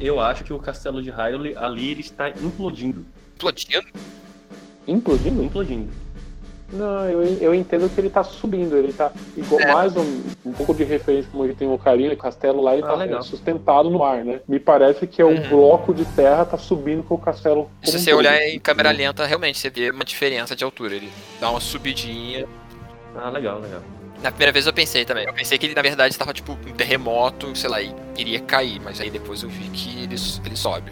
[0.00, 3.04] eu acho que o castelo de Hyrule ali ele está implodindo.
[3.34, 3.86] Explodindo?
[4.86, 5.42] Implodindo?
[5.42, 5.88] Implodindo.
[6.72, 9.72] Não, eu, eu entendo que ele tá subindo, ele tá igual É.
[9.74, 12.82] mais um, um pouco de referência como ele tem o Ocarina, o castelo lá, ele
[12.82, 13.22] Ah, tá legal.
[13.22, 14.40] sustentado no ar, né?
[14.48, 15.48] Me parece que é um Uhum.
[15.50, 17.70] bloco de terra tá subindo com o castelo.
[17.82, 18.20] Se você todo.
[18.20, 20.94] olhar em câmera lenta, realmente você vê uma diferença de altura.
[20.94, 22.46] Ele dá uma subidinha.
[23.14, 23.82] Ah, legal, legal.
[24.22, 25.26] Na primeira vez eu pensei também.
[25.26, 28.80] Eu pensei que ele, na verdade, estava tipo um terremoto, sei lá, e iria cair.
[28.82, 30.14] Mas aí depois eu vi que ele,
[30.46, 30.90] ele sobe.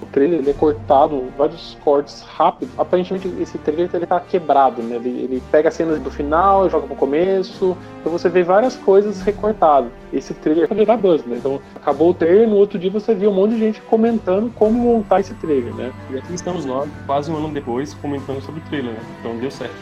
[0.00, 2.78] O trailer ele é cortado, vários cortes rápidos.
[2.78, 4.96] Aparentemente esse trailer ele tá quebrado, né?
[4.96, 7.76] Ele, ele pega cenas do final, joga pro começo.
[8.00, 9.90] Então você vê várias coisas recortadas.
[10.12, 11.36] Esse trailer vai virar buzz, né?
[11.38, 14.78] Então acabou o trailer, no outro dia você viu um monte de gente comentando como
[14.78, 15.92] montar esse trailer, né?
[16.10, 19.00] E aqui estamos nós, quase um ano depois, comentando sobre o trailer, né?
[19.20, 19.74] Então deu certo.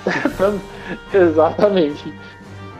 [1.13, 2.15] Exatamente.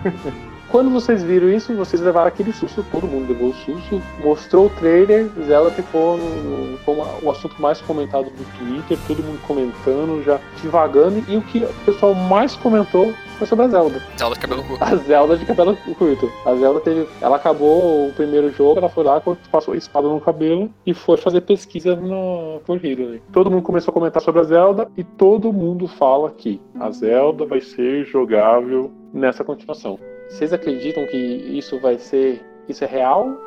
[0.75, 4.71] Quando vocês viram isso, vocês levaram aquele susto, todo mundo levou o susto, mostrou o
[4.71, 10.21] trailer, Zelda ficou no, foi uma- o assunto mais comentado do Twitter, todo mundo comentando,
[10.25, 14.03] já divagando, e o que o pessoal mais comentou foi sobre a Zelda.
[14.19, 14.83] Zelda de cabelo curto.
[14.83, 16.33] A Zelda de cabelo curto.
[16.45, 17.09] A Zelda teve.
[17.21, 21.17] Ela acabou o primeiro jogo, ela foi lá, passou a espada no cabelo e foi
[21.17, 23.21] fazer pesquisa no por Hero.
[23.33, 27.47] Todo mundo começou a comentar sobre a Zelda e todo mundo fala que a Zelda
[27.47, 30.01] vai ser jogável nessa continuação.
[30.29, 32.45] Vocês acreditam que isso vai ser.
[32.69, 33.39] Isso é real?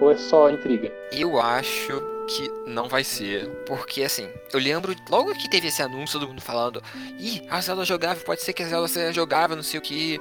[0.00, 0.92] Ou é só intriga?
[1.12, 3.48] Eu acho que não vai ser.
[3.66, 6.82] Porque assim, eu lembro logo que teve esse anúncio, todo mundo falando:
[7.18, 10.20] Ih, a Zelda jogável, pode ser que a Zelda seja jogável, não sei o que.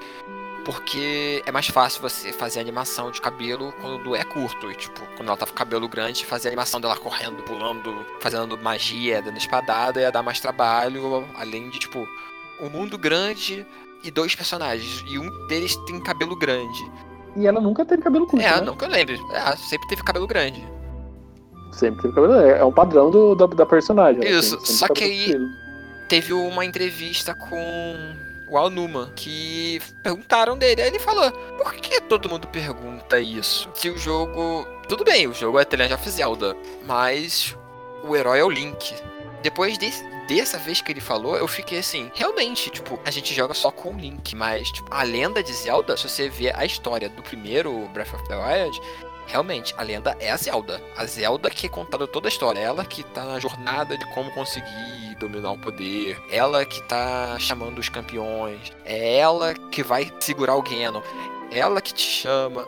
[0.65, 4.69] Porque é mais fácil você fazer animação de cabelo quando é curto.
[4.69, 9.21] E, tipo, quando ela tá com cabelo grande, fazer animação dela correndo, pulando, fazendo magia,
[9.21, 11.25] dando espadada, ia dar mais trabalho.
[11.35, 12.07] Além de, tipo,
[12.59, 13.65] um mundo grande
[14.03, 15.03] e dois personagens.
[15.07, 16.91] E um deles tem cabelo grande.
[17.35, 18.43] E ela nunca teve cabelo curto.
[18.45, 18.61] É, né?
[18.61, 19.19] não que eu lembre.
[19.33, 20.65] É, sempre teve cabelo grande.
[21.71, 22.33] Sempre teve cabelo.
[22.35, 24.21] É é um padrão do, da, da personagem.
[24.25, 25.37] ela Isso, tem só que aí-
[26.07, 28.15] teve uma entrevista com
[28.49, 30.81] o Alnuma que perguntaram dele.
[30.81, 33.69] Aí ele falou: Por que todo mundo pergunta isso?
[33.73, 34.67] Se o jogo.
[34.87, 36.57] Tudo bem, o jogo é The Legend of Zelda,
[36.87, 37.55] mas
[38.03, 38.95] o herói é o Link.
[39.43, 40.03] Depois desse-
[40.35, 43.89] dessa vez que ele falou, eu fiquei assim, realmente, tipo, a gente joga só com
[43.89, 47.87] o Link, mas, tipo, a lenda de Zelda, se você vê a história do primeiro
[47.93, 48.79] Breath of the Wild,
[49.25, 50.79] realmente, a lenda é a Zelda.
[50.95, 54.31] A Zelda que é contada toda a história, ela que tá na jornada de como
[54.31, 60.55] conseguir dominar o poder, ela que tá chamando os campeões, é ela que vai segurar
[60.55, 61.01] o Ganon,
[61.51, 62.67] ela que te chama,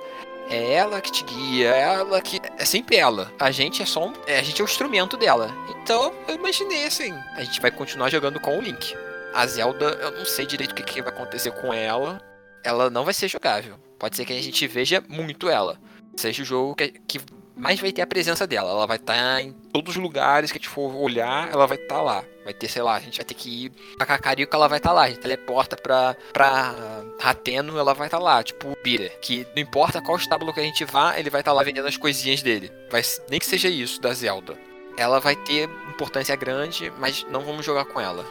[0.52, 2.40] é ela que te guia, é ela que.
[2.58, 3.32] É sempre ela.
[3.40, 4.14] A gente é só um.
[4.28, 5.50] é, a gente é o instrumento dela.
[5.82, 7.14] Então eu imaginei assim.
[7.36, 8.96] A gente vai continuar jogando com o Link.
[9.34, 12.22] A Zelda, eu não sei direito o que, que vai acontecer com ela.
[12.64, 13.78] Ela não vai ser jogável.
[13.98, 15.80] Pode ser que a gente veja muito ela.
[16.18, 17.20] Seja o jogo que, que
[17.62, 18.72] mais vai ter a presença dela.
[18.72, 22.02] Ela vai estar em todos os lugares que a gente for olhar, ela vai estar
[22.02, 22.24] lá.
[22.44, 24.92] Vai ter, sei lá, a gente vai ter que ir pra Cacarico, ela vai estar
[24.92, 25.04] lá.
[25.04, 26.74] A gente teleporta pra, pra
[27.20, 28.42] Rateno, ela vai estar lá.
[28.44, 31.62] Tipo Beater, que não importa qual estábulo que a gente vá, ele vai estar lá
[31.62, 32.72] vendendo as coisinhas dele.
[32.90, 34.58] Vai, nem que seja isso da Zelda.
[34.98, 38.26] Ela vai ter importância grande, mas não vamos jogar com ela.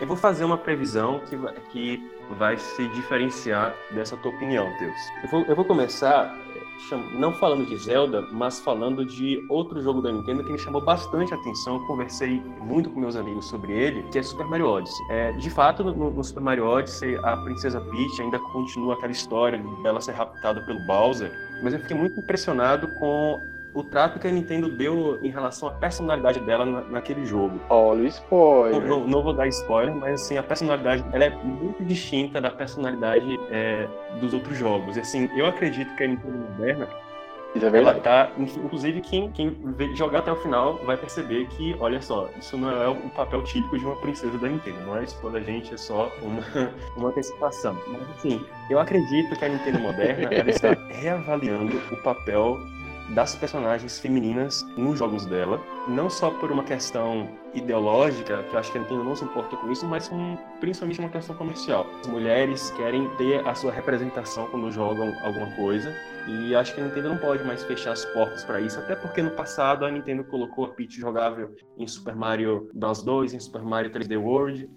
[0.00, 1.36] Eu vou fazer uma previsão que
[1.72, 4.96] que vai se diferenciar dessa tua opinião, Deus.
[5.22, 6.36] Eu vou, eu vou começar
[7.14, 11.32] não falando de Zelda, mas falando de outro jogo da Nintendo que me chamou bastante
[11.32, 11.76] atenção.
[11.76, 15.06] Eu conversei muito com meus amigos sobre ele, que é Super Mario Odyssey.
[15.10, 19.62] É, de fato, no, no Super Mario Odyssey, a Princesa Peach ainda continua aquela história
[19.82, 21.32] dela ser raptada pelo Bowser,
[21.62, 25.72] mas eu fiquei muito impressionado com o trato que a Nintendo deu em relação à
[25.72, 27.58] personalidade dela na- naquele jogo.
[27.70, 28.82] Olha o spoiler.
[28.86, 33.38] não- não vou dar spoiler, mas assim, a personalidade ela é muito distinta da personalidade
[33.50, 33.86] é,
[34.20, 34.96] dos outros jogos.
[34.96, 36.86] E, assim, eu acredito que a Nintendo moderna,
[37.54, 38.00] Isso é ela verdade.
[38.00, 38.30] tá.
[38.38, 39.56] Inclusive, quem, quem
[39.94, 43.78] jogar até o final vai perceber que, olha só, isso não é o papel típico
[43.78, 44.80] de uma princesa da Nintendo.
[44.86, 46.40] Não é expor a gente, é só uma,
[46.96, 47.76] uma antecipação.
[47.88, 52.58] Mas assim, eu acredito que a Nintendo moderna ela está reavaliando o papel
[53.14, 58.72] das personagens femininas nos jogos dela, não só por uma questão ideológica, que eu acho
[58.72, 61.86] que a Nintendo não se importa com isso, mas com, principalmente uma questão comercial.
[62.00, 65.94] As mulheres querem ter a sua representação quando jogam alguma coisa,
[66.26, 69.22] e acho que a Nintendo não pode mais fechar as portas para isso, até porque
[69.22, 73.62] no passado a Nintendo colocou a Peach jogável em Super Mario Bros 2, em Super
[73.62, 74.70] Mario 3D World,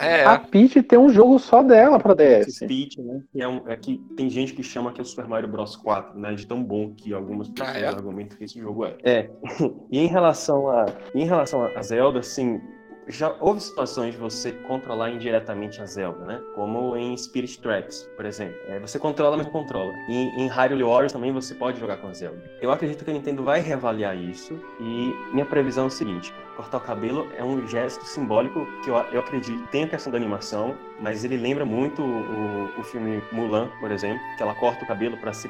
[0.00, 2.60] É, A Peach tem um jogo só dela pra DS.
[2.60, 3.22] Peach, né?
[3.30, 5.76] Que é, um, é que tem gente que chama que é o Super Mario Bros
[5.76, 6.34] 4, né?
[6.34, 7.86] De tão bom que algumas pessoas é?
[7.86, 8.96] argumentam que esse jogo é.
[9.02, 9.30] É.
[9.92, 12.60] e em relação a, em relação a Zelda, assim,
[13.08, 16.40] já houve situações de você controlar indiretamente a Zelda, né?
[16.54, 18.56] Como em Spirit Tracks, por exemplo.
[18.68, 19.92] É, você controla, mas controla.
[20.08, 22.42] E em Hyrule Warriors também você pode jogar com a Zelda.
[22.60, 26.78] Eu acredito que a Nintendo vai reavaliar isso e minha previsão é o seguinte: cortar
[26.78, 30.76] o cabelo é um gesto simbólico que eu, eu acredito tem a questão da animação,
[31.00, 35.16] mas ele lembra muito o, o filme Mulan, por exemplo, que ela corta o cabelo
[35.16, 35.48] para se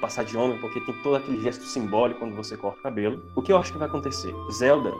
[0.00, 3.22] passar de homem, porque tem todo aquele gesto simbólico quando você corta o cabelo.
[3.34, 4.34] O que eu acho que vai acontecer?
[4.52, 4.92] Zelda,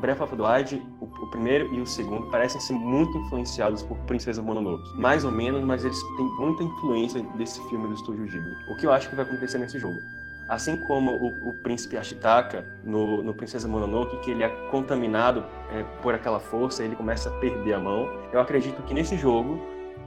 [0.00, 3.96] Breath of the Wild, o, o primeiro e o segundo, parecem ser muito influenciados por
[4.06, 4.98] Princesa Mononoke.
[4.98, 8.54] Mais ou menos, mas eles têm muita influência desse filme do Estúdio Ghibli.
[8.70, 10.00] O que eu acho que vai acontecer nesse jogo?
[10.48, 15.82] Assim como o, o príncipe Ashitaka no, no, Princesa Mononoke, que ele é contaminado é,
[16.02, 18.08] por aquela força, ele começa a perder a mão.
[18.30, 19.58] Eu acredito que nesse jogo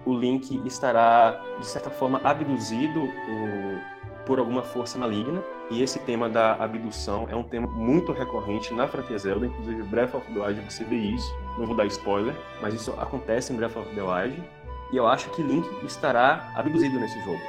[0.05, 3.96] o Link estará, de certa forma, abduzido o,
[4.27, 5.41] por alguma força maligna.
[5.71, 10.13] E esse tema da abdução é um tema muito recorrente na franquia Zelda, inclusive Breath
[10.13, 11.33] of the Wild você vê isso.
[11.57, 14.43] Não vou dar spoiler, mas isso acontece em Breath of the Wild.
[14.91, 17.39] E eu acho que Link estará abduzido nesse jogo.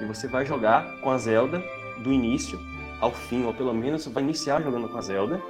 [0.00, 1.62] E você vai jogar com a Zelda
[1.98, 2.58] do início
[3.00, 5.40] ao fim, ou pelo menos vai iniciar jogando com a Zelda.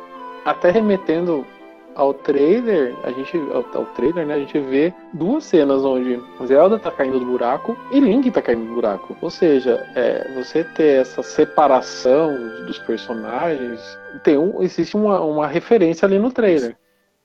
[0.45, 1.47] Até remetendo
[1.95, 6.79] ao trailer, a gente ao, ao, trailer, né, a gente vê duas cenas onde Zelda
[6.79, 9.17] tá caindo do buraco e Link tá caindo do buraco.
[9.21, 12.33] Ou seja, é, você ter essa separação
[12.67, 13.81] dos personagens,
[14.23, 16.77] tem um, existe uma, uma referência ali no trailer.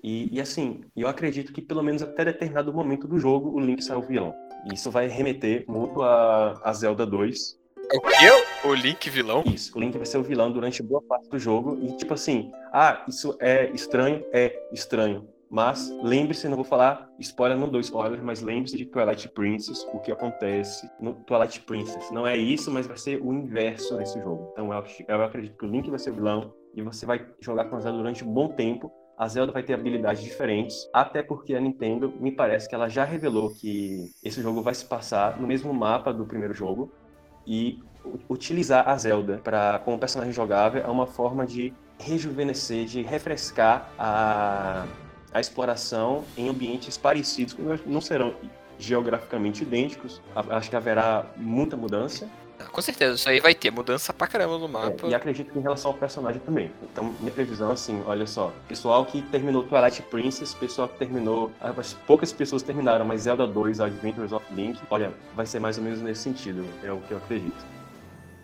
[0.02, 3.84] E, e assim, eu acredito que pelo menos até determinado momento do jogo o Link
[3.84, 4.34] sai o vilão.
[4.74, 7.59] Isso vai remeter muito a, a Zelda 2,
[7.98, 8.70] o?
[8.70, 9.44] O Link vilão?
[9.46, 11.78] Isso, o Link vai ser o vilão durante boa parte do jogo.
[11.82, 14.24] E tipo assim, ah, isso é estranho?
[14.32, 15.28] É estranho.
[15.50, 20.00] Mas lembre-se, não vou falar spoiler, não dou spoiler, mas lembre-se de Twilight Princess, o
[20.00, 22.12] que acontece no Twilight Princess.
[22.12, 24.50] Não é isso, mas vai ser o inverso nesse jogo.
[24.52, 27.66] Então eu, eu acredito que o Link vai ser o vilão e você vai jogar
[27.66, 28.92] com a Zelda durante um bom tempo.
[29.18, 33.04] A Zelda vai ter habilidades diferentes, até porque a Nintendo, me parece que ela já
[33.04, 36.92] revelou que esse jogo vai se passar no mesmo mapa do primeiro jogo
[37.50, 37.80] e
[38.30, 44.86] utilizar a Zelda para como personagem jogável é uma forma de rejuvenescer, de refrescar a,
[45.34, 48.36] a exploração em ambientes parecidos, que não serão
[48.78, 50.22] geograficamente idênticos.
[50.36, 52.30] Acho que haverá muita mudança,
[52.72, 55.08] com certeza, isso aí vai ter mudança pra caramba no mapa.
[55.08, 56.72] É, e acredito que em relação ao personagem também.
[56.84, 58.52] Então, minha previsão, assim, olha só.
[58.68, 61.52] Pessoal que terminou Twilight Princess, pessoal que terminou.
[61.60, 65.84] As poucas pessoas terminaram, mas Zelda 2, Adventures of Link, olha, vai ser mais ou
[65.84, 66.66] menos nesse sentido.
[66.84, 67.66] É o que eu acredito.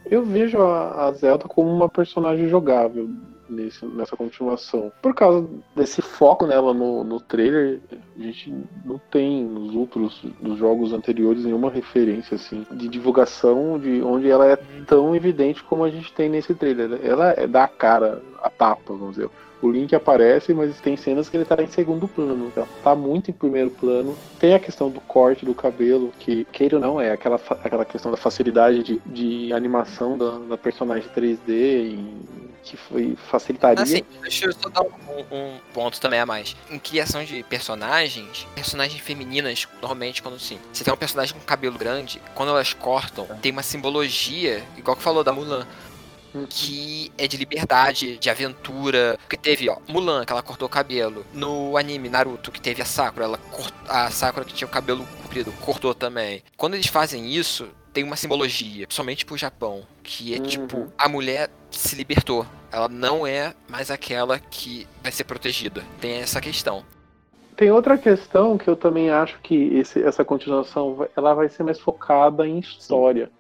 [0.05, 3.09] Eu vejo a Zelda como uma personagem jogável
[3.49, 4.91] nesse, nessa continuação.
[5.01, 7.79] Por causa desse foco nela no, no trailer,
[8.17, 8.53] a gente
[8.83, 14.47] não tem nos outros nos jogos anteriores nenhuma referência assim de divulgação de onde ela
[14.47, 14.55] é
[14.87, 16.99] tão evidente como a gente tem nesse trailer.
[17.03, 19.29] Ela é da cara, a tapa, vamos dizer.
[19.65, 22.47] O Link aparece, mas tem cenas que ele tá em segundo plano.
[22.47, 24.15] Então, tá muito em primeiro plano.
[24.39, 28.11] Tem a questão do corte do cabelo, que, queira ou não, é aquela, aquela questão
[28.11, 33.81] da facilidade de, de animação da, da personagem 3D e que foi facilitaria.
[33.81, 36.55] Assim, deixa eu só dar um, um, ponto também a mais.
[36.69, 41.77] Em criação de personagens, personagens femininas, normalmente, quando sim, você tem um personagem com cabelo
[41.77, 45.65] grande, quando elas cortam, tem uma simbologia, igual que falou da Mulan
[46.49, 49.17] que é de liberdade, de aventura.
[49.21, 51.25] Porque teve, ó, Mulan, que ela cortou o cabelo.
[51.33, 53.73] No anime Naruto, que teve a Sakura, ela cort...
[53.87, 56.43] a Sakura que tinha o cabelo comprido, cortou também.
[56.57, 60.85] Quando eles fazem isso, tem uma simbologia, principalmente pro Japão, que é tipo, uhum.
[60.85, 62.45] tipo, a mulher se libertou.
[62.71, 65.81] Ela não é mais aquela que vai ser protegida.
[66.01, 66.83] Tem essa questão.
[67.55, 71.79] Tem outra questão que eu também acho que esse, essa continuação ela vai ser mais
[71.79, 73.31] focada em história.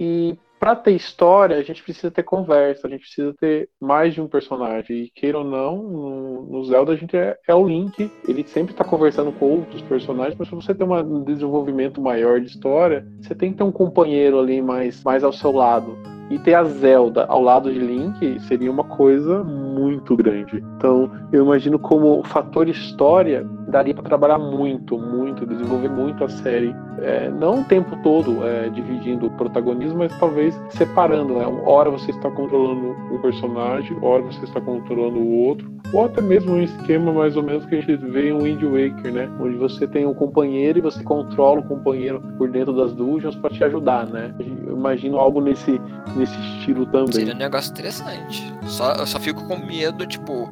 [0.00, 4.20] E para ter história, a gente precisa ter conversa, a gente precisa ter mais de
[4.20, 5.04] um personagem.
[5.04, 8.84] E queira ou não, no, Zelda a gente é, é, o Link, ele sempre está
[8.84, 13.52] conversando com outros personagens, mas para você ter um desenvolvimento maior de história, você tem
[13.52, 15.96] que ter um companheiro ali mais, mais ao seu lado.
[16.30, 20.62] E ter a Zelda ao lado de Link seria uma coisa muito grande.
[20.76, 26.28] Então, eu imagino como o fator história daria para trabalhar muito, muito, desenvolver muito a
[26.28, 26.74] série.
[27.00, 31.34] É, não o tempo todo é, dividindo o protagonismo, mas talvez separando.
[31.34, 31.46] Né?
[31.64, 35.78] Hora você está controlando um personagem, hora você está controlando o outro.
[35.92, 39.12] Ou até mesmo um esquema mais ou menos que a gente vê em Wind Waker,
[39.12, 39.30] né?
[39.40, 43.50] Onde você tem um companheiro e você controla o companheiro por dentro das dungeons para
[43.50, 44.34] te ajudar, né?
[44.38, 45.80] Eu imagino algo nesse,
[46.18, 47.12] nesse estilo também.
[47.12, 48.52] Seria um negócio interessante.
[48.66, 50.50] Só, eu só fico com medo, tipo,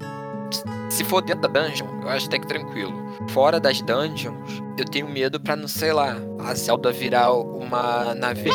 [0.90, 2.94] se for dentro da dungeon, eu acho até que tranquilo.
[3.30, 8.50] Fora das dungeons, eu tenho medo pra, não sei lá, a Zelda virar uma nave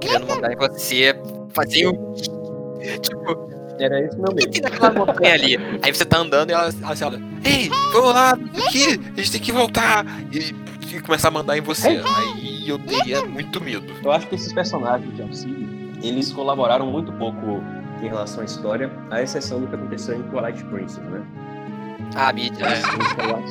[0.00, 1.18] querendo mandar em você
[1.50, 2.14] fazer um.
[3.00, 4.60] tipo, Era esse meu medo.
[4.62, 5.56] Naquela montanha ali.
[5.82, 8.30] Aí você tá andando e ela, ela fala, ei, vamos lá,
[8.66, 10.04] aqui, a gente tem que voltar.
[10.32, 10.54] E,
[10.94, 11.88] e começar a mandar em você.
[11.88, 13.92] Aí eu teria muito medo.
[14.02, 15.68] Eu acho que esses personagens de auxílio,
[16.02, 17.60] eles colaboraram muito pouco
[18.02, 21.24] em relação à história, à exceção do que aconteceu em Twilight Princess, né?
[22.14, 22.76] Ah, mídia, né?
[22.76, 23.44] Em Skyward,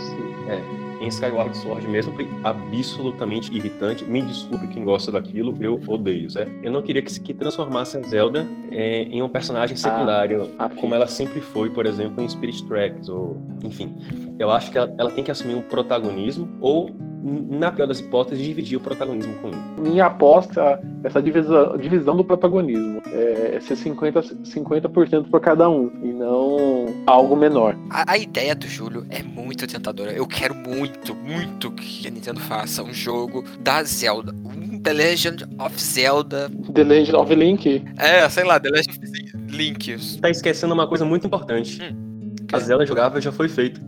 [0.49, 4.05] é, em Skyward Sword mesmo foi absolutamente irritante.
[4.05, 6.51] Me desculpe quem gosta daquilo, eu odeio, certo?
[6.63, 10.69] Eu não queria que, se- que transformasse a Zelda é, em um personagem secundário, ah,
[10.69, 13.95] como ela sempre foi, por exemplo, em Spirit Tracks, ou enfim.
[14.39, 16.89] Eu acho que ela, ela tem que assumir um protagonismo, ou,
[17.26, 19.57] na pior das hipóteses, dividir o protagonismo com ele.
[19.80, 23.01] Minha aposta é essa divisão, divisão do protagonismo.
[23.11, 27.76] É ser 50%, 50 por cada um, e não algo menor.
[27.89, 30.11] A, a ideia do Júlio é muito tentadora.
[30.11, 34.32] Eu quero muito, muito que a Nintendo faça um jogo da Zelda.
[34.32, 36.51] Um The Legend of Zelda.
[36.73, 40.19] The Legend of Link, É, sei lá, The Legend of Link.
[40.21, 41.82] Tá esquecendo uma coisa muito importante.
[41.82, 42.36] Hum.
[42.53, 43.82] A Zelda jogável já foi feita.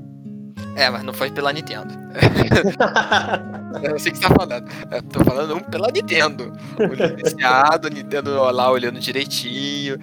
[0.77, 1.93] É, mas não foi pela Nintendo.
[3.83, 4.69] Eu sei o que você tá falando.
[4.91, 6.53] Eu tô falando um pela Nintendo.
[6.79, 9.97] Um licenciado, Nintendo lá olhando direitinho.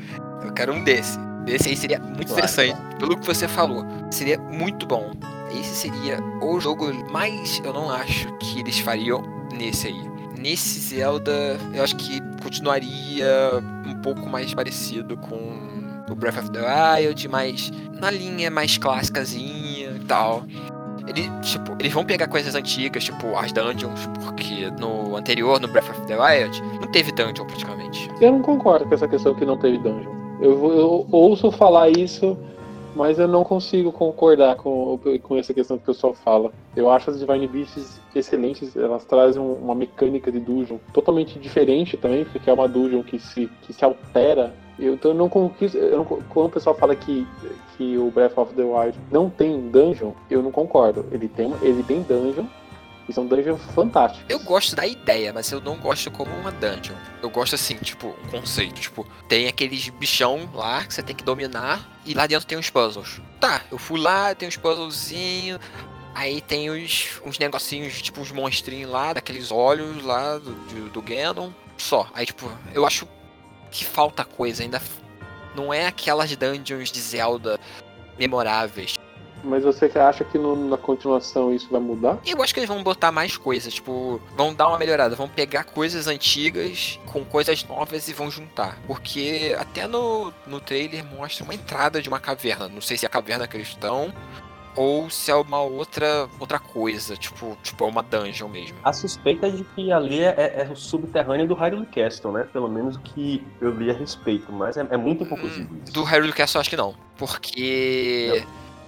[0.44, 1.18] Eu quero um desse.
[1.44, 2.32] Desse aí seria muito Claro.
[2.32, 2.74] interessante.
[2.98, 5.12] Pelo que você falou, seria muito bom.
[5.50, 9.22] Esse seria o jogo mais, eu não acho que eles fariam
[9.56, 10.10] nesse aí.
[10.38, 13.28] Nesse Zelda, eu acho que continuaria
[13.86, 15.73] um pouco mais parecido com
[16.10, 20.44] o Breath of the Wild, mas na linha mais clássicazinha e tal.
[21.06, 25.90] Ele, tipo, eles vão pegar coisas antigas, tipo as dungeons, porque no anterior, no Breath
[25.90, 28.10] of the Wild, não teve dungeon praticamente.
[28.20, 30.12] eu não concordo com essa questão que não teve dungeon.
[30.40, 32.36] Eu, eu ouço falar isso,
[32.94, 36.50] mas eu não consigo concordar com, com essa questão que o pessoal fala.
[36.76, 41.96] Eu acho as Divine Beasts excelentes, elas trazem um- uma mecânica de dungeon totalmente diferente
[41.96, 44.54] também, porque é uma dungeon que se, que se altera.
[44.78, 45.28] Eu, então, eu não
[45.96, 47.26] não- quando o pessoal fala que,
[47.76, 51.04] que o Breath of the Wild não tem dungeon, eu não concordo.
[51.12, 52.44] Ele tem, ele tem dungeon,
[53.08, 54.24] e são dungeons fantásticos.
[54.28, 56.94] Eu gosto da ideia, mas eu não gosto como uma dungeon.
[57.22, 58.80] Eu gosto assim, tipo, um conceito.
[58.80, 62.70] Tipo, tem aqueles bichão lá que você tem que dominar e lá dentro tem uns
[62.70, 63.20] puzzles.
[63.38, 65.60] Tá, eu fui lá, tem uns puzzlezinhos.
[66.14, 71.02] Aí tem os, uns negocinhos, tipo uns monstrinhos lá, daqueles olhos lá do, do, do
[71.02, 71.50] Ganon.
[71.76, 72.08] Só.
[72.14, 73.06] Aí, tipo, eu acho
[73.70, 74.80] que falta coisa ainda.
[75.54, 77.60] Não é aquelas dungeons de Zelda
[78.18, 78.94] memoráveis.
[79.44, 82.18] Mas você acha que no- na continuação isso vai mudar?
[82.26, 85.64] Eu acho que eles vão botar mais coisas, tipo, vão dar uma melhorada, vão pegar
[85.64, 88.78] coisas antigas com coisas novas e vão juntar.
[88.86, 92.68] Porque até no, no trailer mostra uma entrada de uma caverna.
[92.68, 94.12] Não sei se é a caverna que eles estão
[94.76, 98.76] ou se é uma outra outra coisa, tipo, tipo é uma dungeon mesmo.
[98.82, 102.44] A suspeita é de que ali é, é o subterrâneo do Hyrule Castle, né?
[102.52, 105.92] Pelo menos o que eu li a respeito, mas é, é muito impossível isso.
[105.92, 108.44] Do Hyrule Castle acho que não, porque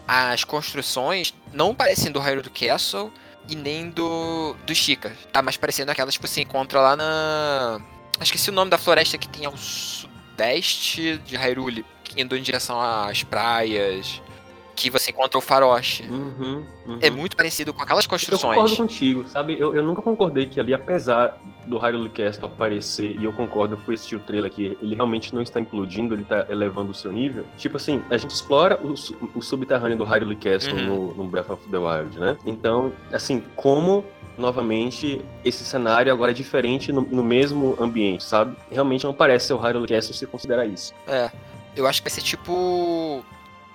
[0.06, 3.12] as construções não parecem do Hyrule Castle
[3.48, 5.16] e nem do do Chica.
[5.32, 7.80] Tá mais parecendo aquelas que você encontra lá na
[8.18, 11.84] Acho que esse é o nome da floresta que tem ao sudeste de Hyrule,
[12.16, 14.22] indo em direção às praias,
[14.76, 16.04] que você encontra o faroche.
[16.04, 16.98] Uhum, uhum.
[17.00, 18.28] É muito parecido com aquelas Eu concordo
[18.60, 18.76] construções.
[18.76, 19.56] contigo, sabe?
[19.58, 23.90] Eu, eu nunca concordei que ali, apesar do Hyrule Castle aparecer, e eu concordo com
[23.92, 27.44] esse o trailer aqui, ele realmente não está implodindo, ele está elevando o seu nível.
[27.56, 28.94] Tipo assim, a gente explora o,
[29.34, 30.84] o subterrâneo do Hyrule Castle Uhum.
[30.86, 32.36] no, no Breath of the Wild, né?
[32.44, 34.04] Então, assim, como
[34.36, 38.54] novamente esse cenário agora é diferente no, no mesmo ambiente, sabe?
[38.70, 40.92] Realmente não parece ser o Hyrule Castle se considerar isso.
[41.08, 41.30] É.
[41.74, 43.24] Eu acho que vai ser tipo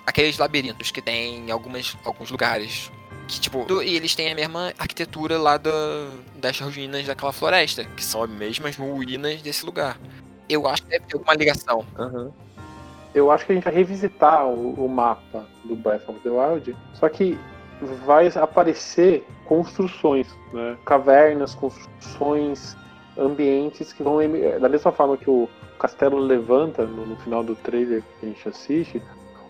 [0.05, 2.91] aqueles labirintos que tem em algumas, alguns lugares.
[3.27, 5.71] Que, tipo, e eles têm a mesma arquitetura lá da,
[6.35, 9.97] das ruínas daquela floresta, que são as mesmas ruínas desse lugar.
[10.49, 11.85] Eu acho que deve ter alguma ligação.
[11.97, 12.31] Aham.
[13.13, 16.75] Eu acho que a gente vai revisitar o, o mapa do Breath of the Wild,
[16.93, 17.37] só que
[18.05, 20.77] vai aparecer construções, né?
[20.85, 22.75] cavernas, construções,
[23.17, 24.17] ambientes que vão
[24.59, 25.49] da mesma forma que o
[25.79, 29.03] castelo levanta no, no final do trailer que a gente assiste,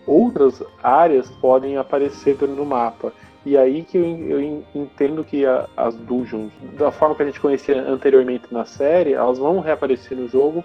[0.06, 3.12] outras áreas podem aparecer no mapa.
[3.44, 7.26] E aí que eu, eu en- entendo que a- as dungeons, da forma que a
[7.26, 10.64] gente conhecia anteriormente na série, elas vão reaparecer no jogo,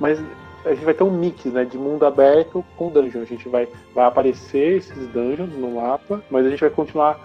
[0.00, 0.18] mas
[0.64, 3.22] a gente vai ter um mix né, de mundo aberto com dungeon.
[3.22, 7.18] A gente vai, vai aparecer esses dungeons no mapa, mas a gente vai continuar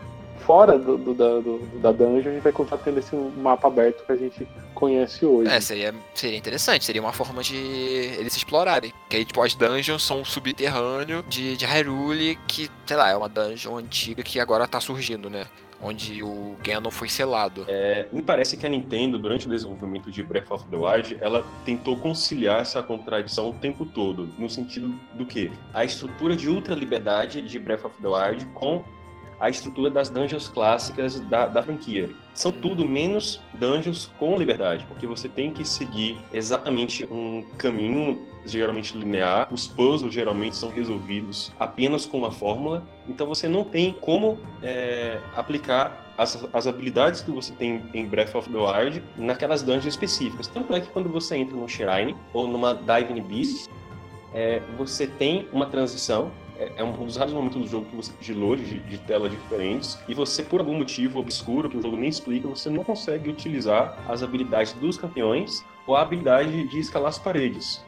[0.46, 4.06] fora do, do, da, do, da dungeon, a gente vai continuar tendo esse mapa aberto
[4.06, 5.50] que a gente conhece hoje.
[5.50, 8.94] É, seria, seria interessante, seria uma forma de eles explorarem.
[9.10, 13.16] Que aí, tipo, as dungeons são um subterrâneo de, de Hyrule, que, sei lá, é
[13.16, 15.46] uma dungeon antiga que agora tá surgindo, né?
[15.82, 17.66] Onde o Ganon foi selado.
[17.68, 21.46] É, me parece que a Nintendo, durante o desenvolvimento de Breath of the Wild, ela
[21.66, 25.52] tentou conciliar essa contradição o tempo todo, no sentido do que?
[25.74, 28.82] A estrutura de ultra liberdade de Breath of the Wild com
[29.44, 32.10] a estrutura das dungeons clássicas da, da franquia.
[32.34, 38.98] São tudo menos dungeons com liberdade, porque você tem que seguir exatamente um caminho geralmente
[38.98, 44.40] linear, os puzzles geralmente são resolvidos apenas com uma fórmula, então você não tem como
[44.62, 49.88] é, aplicar as, as, habilidades que você tem em Breath of the Wild naquelas dungeons
[49.88, 50.48] específicas.
[50.48, 53.70] Tanto é que quando você entra num Shrine ou numa Diving Beast,
[54.34, 56.32] é, você tem uma transição
[56.64, 59.30] é, é um dos raros momentos do jogo que você de load de, de tela
[59.30, 63.30] diferentes e você, por algum motivo obscuro que o jogo nem explica, você não consegue
[63.30, 67.84] utilizar as habilidades dos campeões ou a habilidade de escalar as paredes.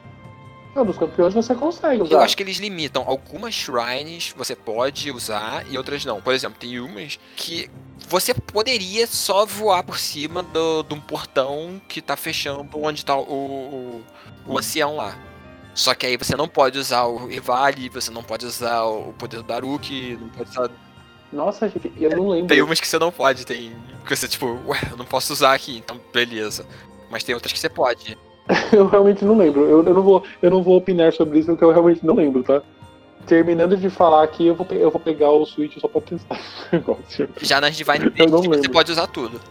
[0.75, 2.15] Não, dos campeões você consegue usar.
[2.15, 3.05] Eu acho que eles limitam.
[3.07, 6.21] Algumas shrines você pode usar e outras não.
[6.21, 7.69] Por exemplo, tem umas que
[8.09, 13.15] você poderia só voar por cima do, de um portão que tá fechando onde tá
[13.15, 14.03] o, o,
[14.45, 15.17] o ancião lá.
[15.75, 19.37] Só que aí você não pode usar o Rivali, você não pode usar o poder
[19.37, 20.71] do Daruki, não pode usar.
[21.33, 22.47] Nossa, eu não lembro.
[22.47, 23.75] Tem umas que você não pode, tem.
[24.07, 26.65] Que você, tipo, ué, eu não posso usar aqui, então beleza.
[27.11, 28.17] Mas tem outras que você pode.
[28.71, 29.63] eu realmente não lembro.
[29.65, 32.41] Eu, eu, não vou, eu não vou opinar sobre isso porque eu realmente não lembro,
[32.41, 32.61] tá?
[33.27, 36.67] Terminando de falar aqui, eu vou, eu vou pegar o Switch só pra testar esse
[36.71, 37.29] negócio.
[37.41, 39.41] Já nas Divine Beast você pode usar tudo.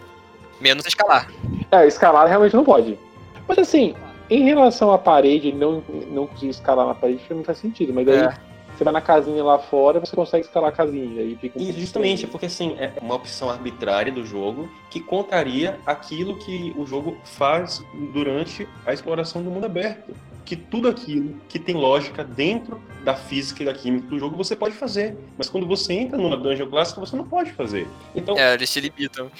[0.58, 1.28] Menos escalar.
[1.70, 2.98] É, escalar realmente não pode.
[3.46, 3.94] Mas assim,
[4.34, 8.16] em relação à parede, não, não conseguir escalar na parede, mim faz sentido, mas daí
[8.16, 8.34] é.
[8.76, 11.20] você vai na casinha lá fora você consegue escalar a casinha.
[11.20, 15.78] Aí fica um e justamente, porque assim, é uma opção arbitrária do jogo que contraria
[15.86, 20.14] aquilo que o jogo faz durante a exploração do mundo aberto
[20.44, 24.54] que tudo aquilo que tem lógica dentro da física e da química do jogo você
[24.54, 25.16] pode fazer.
[25.36, 27.86] Mas quando você entra numa dungeon clássica, você não pode fazer.
[28.14, 29.30] Então, é, eles te limitam.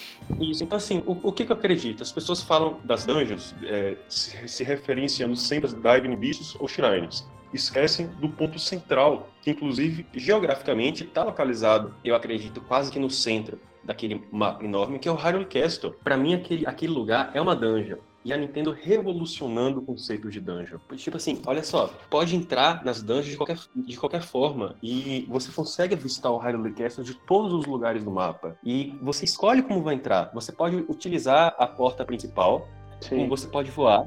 [0.40, 0.64] Isso.
[0.64, 2.02] Então, assim, o, o que, que eu acredito?
[2.02, 7.26] As pessoas falam das dungeons é, se, se, referenciando sempre às Diving Beasts ou Shrines.
[7.52, 13.60] Esquecem do ponto central, que inclusive geograficamente está localizado, eu acredito, quase que no centro
[13.84, 15.94] daquele mapa enorme, que é o Hyrule Castle.
[16.02, 20.40] Para mim, aquele, aquele lugar é uma dungeon e a Nintendo revolucionando o conceito de
[20.40, 20.78] dungeon.
[20.96, 25.52] Tipo assim, olha só, pode entrar nas dungeons de qualquer, de qualquer forma e você
[25.52, 28.56] consegue visitar o Hyrule Castle de todos os lugares do mapa.
[28.64, 30.30] E você escolhe como vai entrar.
[30.32, 32.66] Você pode utilizar a porta principal,
[33.00, 33.16] Sim.
[33.16, 34.06] como você pode voar.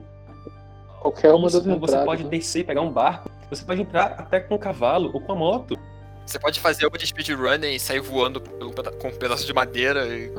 [0.99, 1.91] Qualquer uma das entradas.
[1.91, 2.30] Você pode né?
[2.30, 3.30] descer, pegar um barco.
[3.49, 5.78] Você pode entrar até com um cavalo ou com a moto.
[6.26, 10.34] Você pode fazer uma de speedrun e sair voando com um pedaço de madeira e...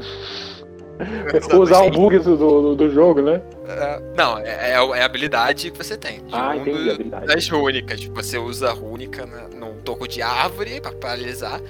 [1.59, 3.41] Usar o bug do, do, do, jogo, né?
[3.69, 6.21] É, não, é, é, é, a habilidade que você tem.
[6.33, 7.27] Ah, um entendi, habilidade.
[7.27, 8.05] Das rúnicas.
[8.05, 11.61] Você usa a rúnica num toco de árvore pra paralisar,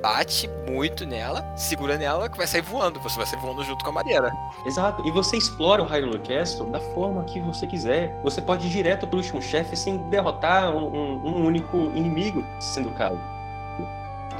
[0.00, 3.00] bate muito nela, segura nela, que vai sair voando.
[3.00, 4.32] Você vai sair voando junto com a madeira.
[4.64, 5.06] Exato.
[5.06, 8.18] E você explora o Hyrule Castle da forma que você quiser.
[8.22, 12.90] Você pode ir direto pro último chefe sem derrotar um, um, um único inimigo, sendo
[12.90, 13.18] o caso.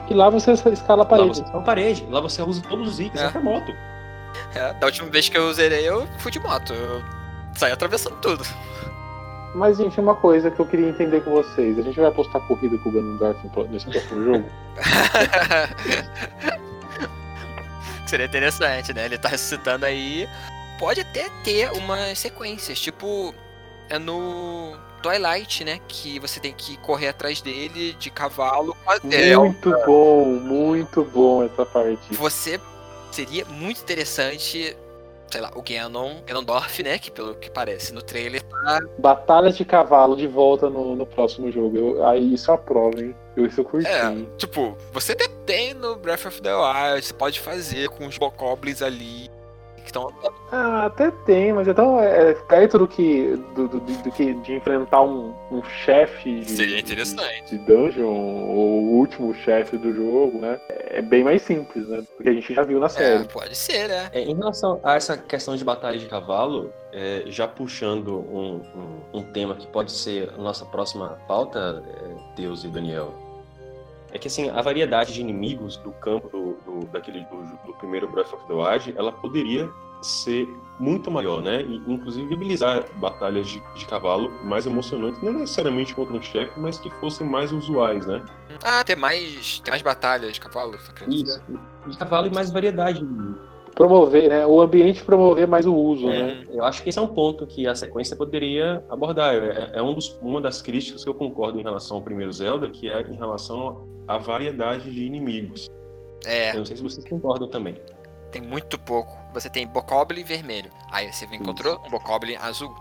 [0.08, 1.28] E lá você escala a parede.
[1.28, 2.06] Lá você escala a parede.
[2.08, 3.26] Lá você usa todos os itens, é.
[3.26, 3.72] até moto.
[4.54, 6.72] É, da última vez que eu zerei, eu fui de moto.
[6.72, 7.02] Eu
[7.56, 8.44] saí atravessando tudo.
[9.54, 11.78] Mas, gente, uma coisa que eu queria entender com vocês.
[11.78, 14.44] A gente vai apostar corrida com o Ganondorf nesse próximo jogo?
[18.06, 19.06] Seria interessante, né?
[19.06, 20.28] Ele tá ressuscitando aí.
[20.78, 23.34] Pode até ter umas sequências, tipo...
[23.88, 25.80] É no Twilight, né?
[25.86, 28.76] Que você tem que correr atrás dele de cavalo.
[29.38, 32.12] Muito bom, muito bom essa parte.
[32.14, 32.60] Você
[33.10, 34.76] seria muito interessante
[35.28, 36.98] sei lá, o Ganon, Ganondorf, né?
[36.98, 38.80] Que pelo que parece no trailer tá.
[38.98, 41.76] Batalhas de cavalo de volta no, no próximo jogo.
[41.76, 43.14] Eu, aí isso aprova, hein?
[43.36, 43.88] Eu, isso eu curti.
[43.88, 48.82] É, tipo, você tem no Breath of the Wild, você pode fazer com os Bokoblins
[48.82, 49.28] ali
[49.86, 50.12] que estão.
[50.50, 54.54] Ah, até tem, mas é tão é, perto do que, do, do, do, que de
[54.54, 57.50] enfrentar um, um chefe Seria interessante.
[57.50, 60.60] De, de dungeon, ou o último chefe do jogo, né?
[60.68, 62.02] É bem mais simples, né?
[62.16, 63.24] Porque a gente já viu na é, série.
[63.24, 64.10] É, pode ser, né?
[64.12, 69.18] É, em relação a essa questão de batalha de cavalo, é, já puxando um, um,
[69.18, 73.25] um, tema que pode ser a nossa próxima pauta, é, Deus e Daniel.
[74.16, 77.36] É que assim, a variedade de inimigos do campo do, do daquele, do,
[77.66, 79.70] do, primeiro Breath of the Wild, ela poderia
[80.02, 80.48] ser
[80.78, 81.62] muito maior, né?
[81.62, 86.78] E, inclusive viabilizar batalhas de, de cavalo mais emocionantes, não necessariamente contra um chefe, mas
[86.78, 88.22] que fossem mais usuais, né?
[88.62, 90.78] Ah, ter mais, ter mais batalhas de cavalo.
[91.08, 91.42] Isso,
[91.86, 93.04] de cavalo e mais variedade
[93.76, 94.46] promover, né?
[94.46, 96.44] O ambiente promover mais o uso, é, né?
[96.50, 99.34] Eu acho que esse é um ponto que a sequência poderia abordar.
[99.34, 102.70] É, é um dos, uma das críticas que eu concordo em relação ao primeiro Zelda,
[102.70, 105.70] que é em relação à variedade de inimigos.
[106.24, 106.52] É.
[106.52, 107.76] Eu não sei se vocês concordam também.
[108.32, 109.12] Tem muito pouco.
[109.34, 110.70] Você tem Bokoblin vermelho.
[110.90, 111.86] Aí você encontrou Isso.
[111.86, 112.74] um Bokoblin azul.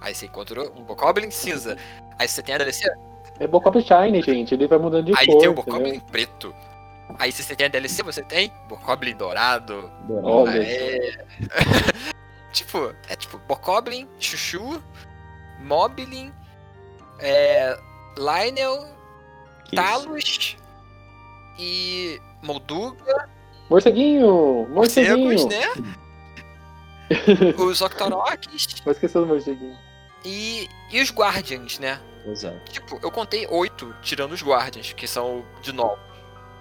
[0.00, 1.76] Aí você encontrou um Bokoblin cinza.
[2.18, 2.90] Aí você tem a DLC.
[3.38, 4.54] É Bokoblin Shine, gente.
[4.54, 5.34] Ele vai mudando de Aí cor.
[5.34, 6.54] Aí tem o Bokoblin preto.
[7.18, 9.90] Aí se você tem a DLC, você tem Bokoblin dourado.
[10.22, 10.62] Olha.
[10.62, 11.24] É...
[12.52, 14.82] tipo, é tipo Bokoblin, Chuchu,
[15.60, 16.32] Moblin,
[17.20, 17.78] é...
[18.16, 18.88] Lionel,
[19.74, 20.56] Talos
[21.58, 23.28] e Molduga.
[23.70, 24.66] Morceguinho!
[24.70, 25.18] Morceguinho!
[25.18, 25.94] Morcegos, né?
[27.58, 28.82] os Octoroks.
[28.84, 29.76] Não esqueceu do morceguinho.
[30.24, 32.00] E, e os Guardians, né?
[32.26, 32.58] Exato.
[32.70, 35.98] Tipo, eu contei oito, tirando os Guardians, que são de novo.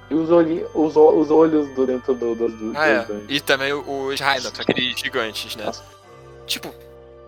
[0.09, 3.05] E os, olhi, os, os olhos do dentro do, do, do ah, é.
[3.27, 5.65] E também os Rhinox, aqueles gigantes, né?
[5.65, 5.83] Nossa.
[6.45, 6.73] Tipo,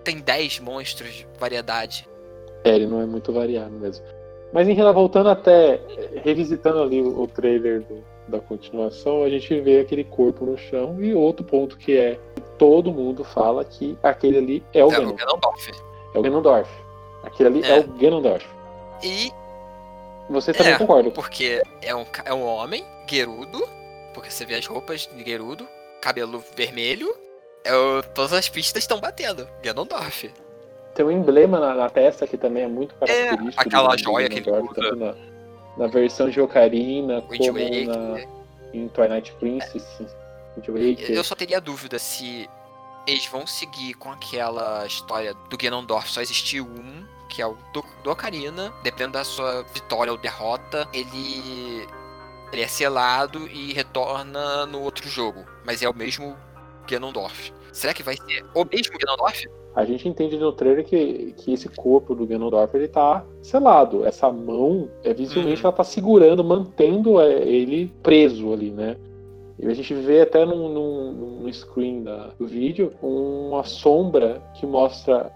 [0.03, 2.07] tem 10 monstros de variedade.
[2.63, 4.05] É, ele não é muito variado mesmo.
[4.53, 5.79] Mas em relação, voltando até,
[6.23, 10.97] revisitando ali o, o trailer do, da continuação, a gente vê aquele corpo no chão
[10.99, 12.17] e outro ponto que é
[12.57, 15.71] todo mundo fala que aquele ali é o, é o Ganondorf.
[16.13, 16.71] É o Ganondorf.
[17.23, 18.47] Aquele ali é, é o Ganondorf.
[19.03, 19.31] E
[20.29, 21.09] você também é, concorda.
[21.11, 23.67] Porque é um, é um homem, Gerudo,
[24.13, 25.67] porque você vê as roupas de Gerudo,
[26.01, 27.13] cabelo vermelho,
[27.63, 29.47] é o, todas as pistas estão batendo.
[29.63, 30.31] Ganondorf.
[30.93, 33.63] Tem um emblema na, na, testa que também é muito é, característico.
[33.63, 34.95] É, aquela joia que ele usa.
[34.95, 35.15] Na,
[35.77, 37.87] na, versão de Ocarina, Wind como Waker.
[37.87, 38.19] na,
[38.73, 40.01] em Twilight Princess.
[40.01, 41.17] É.
[41.17, 42.49] Eu só teria dúvida se
[43.07, 47.83] eles vão seguir com aquela história do Ganondorf só existir um que é o do,
[48.03, 51.87] do Ocarina, dependendo da sua vitória ou derrota, ele,
[52.51, 55.45] ele é selado e retorna no outro jogo.
[55.65, 56.35] Mas é o mesmo
[56.87, 57.53] Ganondorf.
[57.71, 59.47] Será que vai ser o mesmo Ganondorf?
[59.75, 64.05] A gente entende no trailer que, que esse corpo do Ganondorf ele tá selado.
[64.05, 65.67] Essa mão, é, visualmente, uhum.
[65.67, 68.97] ela tá segurando, mantendo é, ele preso ali, né?
[69.61, 74.65] E a gente vê até no, no, no screen da, do vídeo uma sombra que
[74.65, 75.31] mostra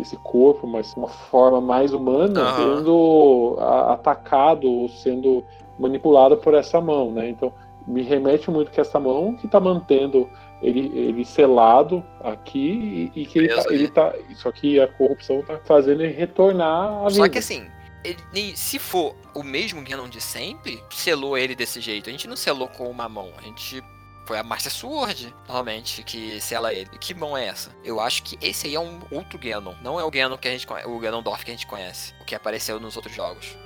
[0.00, 2.56] esse corpo, mas uma forma mais humana, uhum.
[2.56, 3.56] sendo
[3.92, 5.44] atacado ou sendo
[5.78, 7.28] manipulado por essa mão, né?
[7.28, 7.52] Então
[7.86, 10.28] me remete muito que essa mão que está mantendo
[10.60, 15.40] ele, ele selado aqui e, e que ele tá, ele tá, Só que a corrupção
[15.40, 17.10] está fazendo ele retornar à vida.
[17.10, 17.66] Só que assim,
[18.04, 22.08] ele, se for o mesmo Ganon de sempre, selou ele desse jeito.
[22.08, 23.82] A gente não selou com uma mão, a gente
[24.26, 26.90] foi a Master Sword, normalmente, que sela ele.
[26.98, 27.74] Que mão é essa?
[27.82, 29.74] Eu acho que esse aí é um outro Ganon.
[29.82, 32.14] Não é o Ganon que a gente conhece, o Ganondorf que a gente conhece.
[32.20, 33.56] O que apareceu nos outros jogos.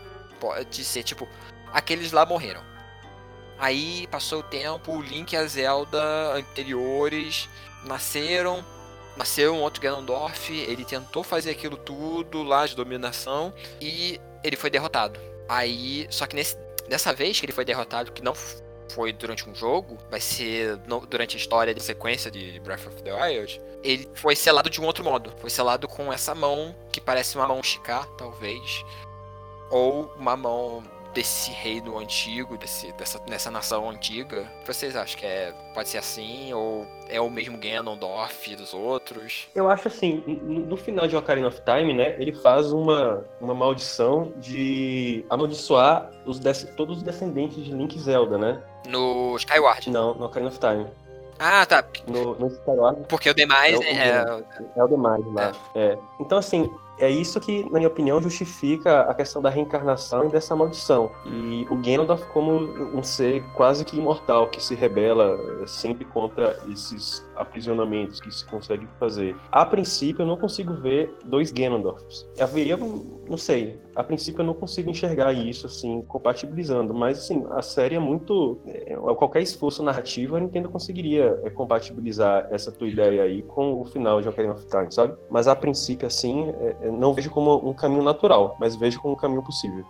[0.41, 1.28] Pode ser, tipo,
[1.72, 2.62] aqueles lá morreram.
[3.59, 6.01] Aí passou o tempo, o Link e a Zelda
[6.34, 7.49] anteriores
[7.84, 8.64] nasceram,
[9.16, 14.70] nasceu um outro Ganondorf, ele tentou fazer aquilo tudo lá de dominação e ele foi
[14.70, 15.20] derrotado.
[15.49, 16.57] Aí, só que nesse,
[16.89, 18.34] dessa vez que ele foi derrotado, que não
[18.91, 23.03] foi durante um jogo, vai ser no, durante a história de sequência de Breath of
[23.03, 25.32] the Wild, ele foi selado de um outro modo.
[25.39, 28.84] Foi selado com essa mão que parece uma mão Shikar, talvez,
[29.70, 30.82] ou uma mão
[31.12, 34.46] desse reino antigo, desse, dessa, nessa nação antiga?
[34.66, 36.52] Vocês acham que é, pode ser assim?
[36.52, 39.48] Ou é o mesmo Ganondorf dos outros?
[39.54, 44.32] Eu acho assim, no final de Ocarina of Time, né, ele faz uma, uma maldição
[44.36, 46.38] de amaldiçoar os
[46.76, 48.62] todos os descendentes de Link e Zelda, né?
[48.86, 49.90] No Skyward?
[49.90, 50.86] Não, no Ocarina of Time.
[51.38, 51.84] Ah, tá.
[52.06, 53.04] No, no Skyward.
[53.09, 53.78] Porque o demais é.
[53.78, 54.44] O, é,
[54.76, 55.52] é o demais lá.
[55.74, 55.80] É.
[55.80, 55.98] é.
[56.18, 56.68] Então, assim,
[56.99, 61.11] é isso que, na minha opinião, justifica a questão da reencarnação e dessa maldição.
[61.24, 67.28] E o Ganondorf como um ser quase que imortal, que se rebela sempre contra esses
[67.41, 69.36] aprisionamentos que se consegue fazer.
[69.51, 72.28] A princípio, eu não consigo ver dois Ganondorfs.
[72.41, 77.62] Haveria, não sei, a princípio eu não consigo enxergar isso, assim, compatibilizando, mas, assim, a
[77.62, 78.61] série é muito...
[78.66, 83.84] É, qualquer esforço narrativo, a Nintendo conseguiria é, compatibilizar essa tua ideia aí com o
[83.84, 85.14] final de Ocarina of Time, sabe?
[85.30, 89.16] Mas, a princípio, assim, é, não vejo como um caminho natural, mas vejo como um
[89.16, 89.84] caminho possível.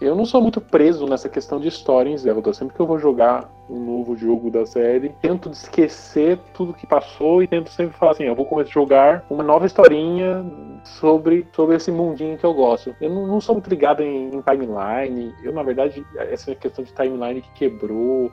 [0.00, 2.52] Eu não sou muito preso nessa questão de história em Zelda.
[2.52, 7.42] Sempre que eu vou jogar um novo jogo da série, tento esquecer tudo que passou
[7.42, 10.44] e tento sempre falar assim, eu vou começar a jogar uma nova historinha
[10.84, 12.94] sobre, sobre esse mundinho que eu gosto.
[13.00, 16.92] Eu não, não sou muito ligado em, em, timeline, eu na verdade, essa questão de
[16.92, 18.30] timeline que quebrou,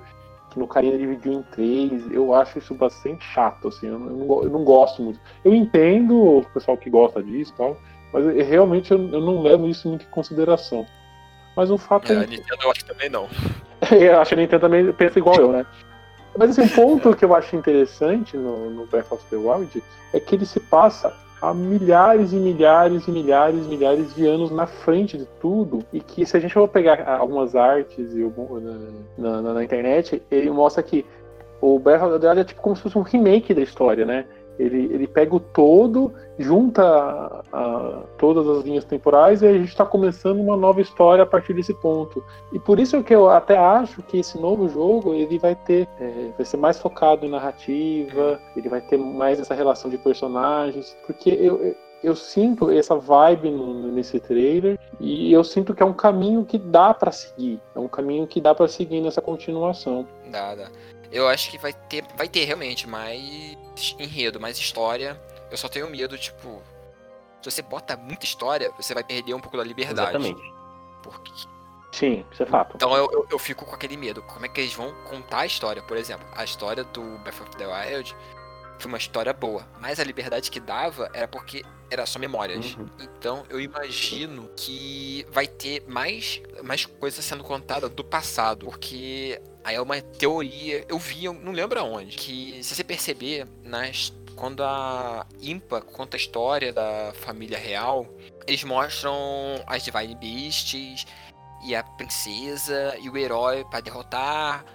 [0.51, 4.49] que no carinha dividiu em três, eu acho isso bastante chato, assim, eu não, eu
[4.51, 5.19] não gosto muito.
[5.43, 7.75] Eu entendo o pessoal que gosta disso e tal,
[8.13, 10.85] mas eu, realmente eu, eu não levo isso muito em consideração.
[11.55, 12.17] Mas o fato é.
[12.17, 13.27] A Nintendo eu acho que também não.
[13.91, 15.65] eu acho que a Nintendo também pensa igual eu, né?
[16.37, 19.81] Mas assim, um ponto que eu acho interessante no, no Breath of the Wild
[20.13, 24.51] é que ele se passa há milhares e milhares e milhares e milhares de anos
[24.51, 28.31] na frente de tudo e que se a gente for pegar algumas artes e
[29.17, 31.05] na, na, na internet, ele mostra que
[31.61, 34.25] o Breath of the Wild é tipo como se fosse um remake da história, né?
[34.57, 39.69] Ele, ele pega o todo, junta a, a, todas as linhas temporais e a gente
[39.69, 42.23] está começando uma nova história a partir desse ponto.
[42.53, 46.31] E por isso que eu até acho que esse novo jogo ele vai ter, é,
[46.35, 51.29] vai ser mais focado em narrativa, ele vai ter mais essa relação de personagens, porque
[51.29, 51.75] eu,
[52.05, 56.57] eu sinto essa vibe no, nesse trailer e eu sinto que é um caminho que
[56.57, 60.07] dá para seguir, é um caminho que dá para seguir nessa continuação.
[60.31, 60.69] Dá, dá.
[61.11, 65.21] Eu acho que vai ter, vai ter realmente mais enredo, mais história.
[65.51, 66.61] Eu só tenho medo, tipo,
[67.41, 70.09] se você bota muita história, você vai perder um pouco da liberdade.
[70.09, 70.53] Exatamente.
[71.03, 71.31] Porque...
[71.91, 72.75] Sim, isso é fato.
[72.75, 74.21] Então eu, eu, eu, fico com aquele medo.
[74.23, 75.81] Como é que eles vão contar a história?
[75.81, 78.15] Por exemplo, a história do Breath of the Wild
[78.79, 82.75] foi uma história boa, mas a liberdade que dava era porque era só memórias.
[82.75, 82.89] Uhum.
[82.99, 89.75] Então eu imagino que vai ter mais, mais coisas sendo contadas do passado, porque aí
[89.75, 94.63] é uma teoria, eu vi, eu não lembro aonde, que se você perceber nas quando
[94.63, 98.05] a Impa conta a história da família real,
[98.45, 99.13] eles mostram
[99.65, 101.07] as Divine Beasts
[101.63, 104.65] e a princesa e o herói para derrotar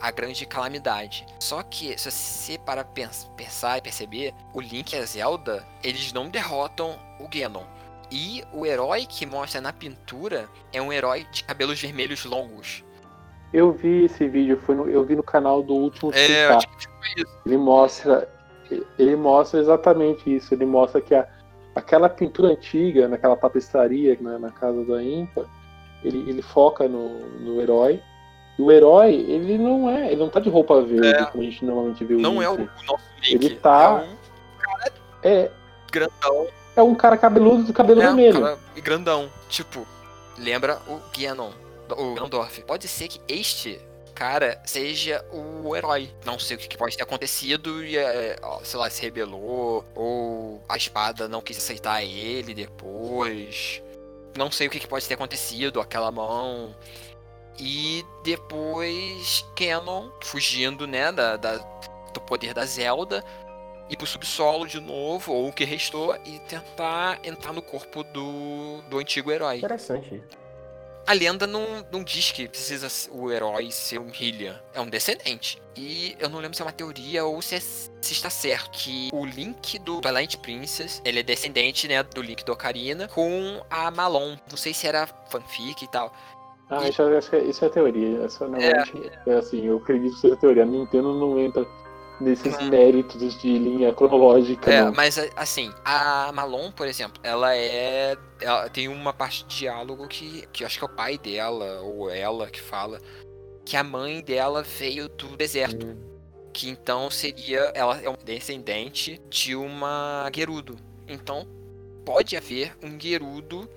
[0.00, 1.26] a grande calamidade.
[1.38, 6.30] Só que, se você para pensar e perceber, o Link e a Zelda, eles não
[6.30, 7.64] derrotam o Ganon.
[8.10, 12.82] E o herói que mostra na pintura é um herói de cabelos vermelhos longos.
[13.52, 16.56] Eu vi esse vídeo, foi no, eu vi no canal do último é,
[17.44, 18.28] Ele mostra
[18.98, 20.54] ele mostra exatamente isso.
[20.54, 21.26] Ele mostra que a,
[21.74, 25.48] aquela pintura antiga, naquela tapeçaria né, na casa da Impa,
[26.02, 28.00] ele, ele foca no, no herói.
[28.58, 31.46] E o herói, ele não é, ele não tá de roupa verde, é, como a
[31.46, 33.44] gente normalmente vê o Não é o, o nosso Link.
[33.44, 34.04] Ele tá.
[34.04, 34.92] É um cara
[35.22, 35.50] é,
[35.90, 36.46] grandão.
[36.76, 38.38] É um cara cabeludo de cabelo é, vermelho.
[38.38, 39.28] Um cara grandão.
[39.48, 39.86] Tipo,
[40.38, 41.50] lembra o Ganon,
[41.94, 42.62] o Ganondorf.
[42.62, 43.80] Pode ser que este
[44.20, 46.10] cara seja o herói.
[46.26, 50.76] Não sei o que pode ter acontecido e, é, sei lá, se rebelou, ou a
[50.76, 53.82] espada não quis aceitar ele depois.
[54.36, 56.76] Não sei o que pode ter acontecido, aquela mão.
[57.58, 61.56] E depois Canon fugindo, né, da, da,
[62.12, 63.24] do poder da Zelda,
[63.88, 68.82] ir pro subsolo de novo, ou o que restou, e tentar entrar no corpo do,
[68.82, 69.58] do antigo herói.
[69.58, 70.22] Interessante
[71.06, 74.60] a lenda não, não diz que precisa o herói ser um Hylian.
[74.74, 75.60] É um descendente.
[75.76, 79.08] E eu não lembro se é uma teoria ou se, é, se está certo que
[79.12, 83.90] o Link do Twilight Princess, ele é descendente, né, do Link do Ocarina com a
[83.90, 84.36] Malon.
[84.50, 86.12] Não sei se era fanfic e tal.
[86.68, 86.90] Ah, e...
[86.90, 88.22] isso, é, isso é teoria.
[88.22, 90.62] Essa, é, é, assim, eu acredito que seja teoria.
[90.62, 91.66] A Nintendo não entra
[92.20, 92.68] nesses hum.
[92.68, 94.70] méritos de linha cronológica.
[94.70, 94.92] É, não.
[94.92, 98.16] mas assim, a Malon, por exemplo, ela é.
[98.40, 101.80] Ela tem uma parte de diálogo que, que eu acho que é o pai dela,
[101.82, 102.98] ou ela que fala,
[103.64, 105.86] que a mãe dela veio do deserto.
[105.86, 106.10] Hum.
[106.52, 107.72] Que então seria.
[107.74, 110.76] Ela é um descendente de uma Gerudo.
[111.06, 111.46] Então,
[112.04, 113.68] pode haver um Gerudo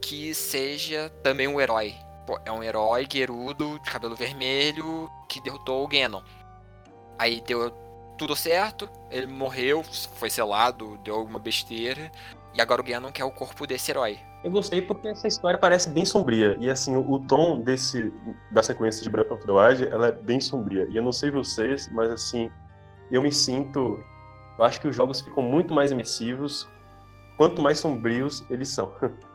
[0.00, 1.94] que seja também um herói.
[2.44, 6.20] É um herói Gerudo de cabelo vermelho que derrotou o Ganon.
[7.18, 7.72] Aí deu
[8.16, 9.82] tudo certo, ele morreu,
[10.14, 12.10] foi selado, deu alguma besteira.
[12.54, 14.18] E agora o Ganon quer o corpo desse herói.
[14.42, 16.56] Eu gostei porque essa história parece bem sombria.
[16.60, 18.12] E assim, o, o tom desse
[18.50, 20.86] da sequência de Breath of the Wild, ela é bem sombria.
[20.90, 22.50] E eu não sei vocês, mas assim,
[23.10, 24.02] eu me sinto.
[24.58, 26.68] Eu acho que os jogos ficam muito mais imersivos
[27.36, 28.92] quanto mais sombrios eles são.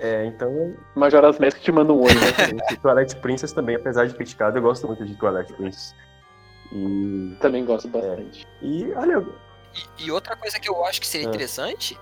[0.00, 0.76] É, então.
[0.94, 2.30] Majora's Mask te manda um olho, né?
[2.80, 5.92] Twilight Princess também, apesar de criticado, eu gosto muito de Twilight Princess.
[6.72, 7.36] E...
[7.40, 8.46] Também gosto bastante.
[8.62, 8.66] É.
[8.66, 9.26] E olha.
[9.98, 11.30] E, e, outra coisa que eu acho que seria é.
[11.30, 11.98] interessante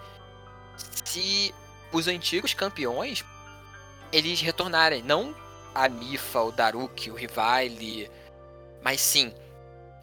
[0.77, 1.55] se
[1.93, 3.25] os antigos campeões
[4.13, 5.03] eles retornarem.
[5.03, 5.35] Não
[5.75, 8.11] a Mifa, o Daruk, o Rivale,
[8.83, 9.33] mas sim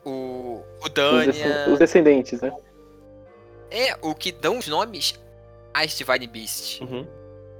[0.06, 1.68] o, o Dania.
[1.70, 2.54] Os descendentes, né?
[3.72, 5.20] É, o que dão os nomes
[5.74, 6.80] às Divine Beasts.
[6.82, 7.08] Uhum.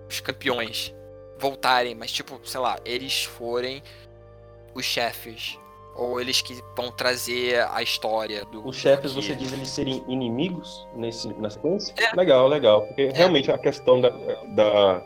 [0.08, 0.94] Os campeões
[1.40, 3.82] voltarem, mas tipo, sei lá, eles forem
[4.76, 5.58] os chefes
[5.96, 8.68] Ou eles que vão trazer a história do.
[8.68, 11.94] Os chefes, que- você diz eles serem inimigos nesse, na sequência?
[11.98, 12.16] É.
[12.16, 12.82] Legal, legal.
[12.88, 15.04] Porque realmente a questão da, da-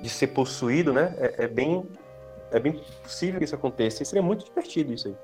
[0.00, 1.14] de ser possuído, né?
[1.18, 1.84] É, é bem.
[2.50, 4.02] É bem possível que isso aconteça.
[4.02, 5.14] E seria muito divertido isso aí.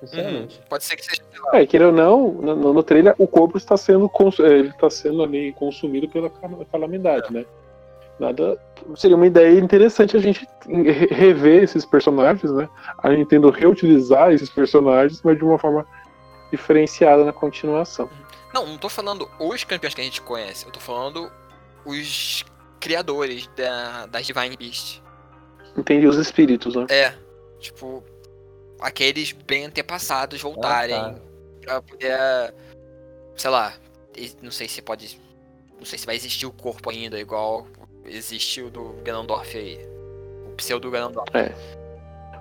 [0.00, 0.60] Sinceramente.
[0.68, 1.22] Pode ser que seja.
[1.52, 4.08] É, queira ou não, no, no trailer o corpo está sendo
[4.40, 7.44] é, ele está sendo ali consumido pela cal- calamidade, né?
[8.18, 8.58] Nada
[8.96, 12.68] seria uma ideia interessante a gente re- rever esses personagens, né?
[12.98, 15.86] A Nintendo reutilizar esses personagens, mas de uma forma
[16.50, 18.08] diferenciada na continuação.
[18.52, 21.30] Não, não tô falando os campeões que a gente conhece, eu tô falando
[21.84, 22.44] os
[22.80, 25.00] criadores da, das Divine Beast.
[25.76, 26.86] Entendi os espíritos, né?
[26.88, 27.14] É,
[27.60, 28.02] tipo,
[28.80, 31.20] aqueles bem antepassados voltarem Ah, tá.
[31.60, 32.54] pra poder,
[33.36, 33.74] sei lá,
[34.42, 35.20] não sei se pode,
[35.78, 37.66] não sei se vai existir o corpo ainda, igual
[38.08, 39.78] existe o do Ganondorf aí,
[40.46, 41.30] o pseudo Ganondorf.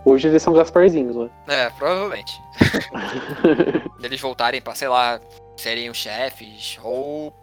[0.05, 1.29] Hoje eles são Gasparzinhos, né?
[1.47, 2.31] É, provavelmente.
[4.01, 5.19] Eles voltarem pra, sei lá,
[5.57, 7.33] serem os chefes, ou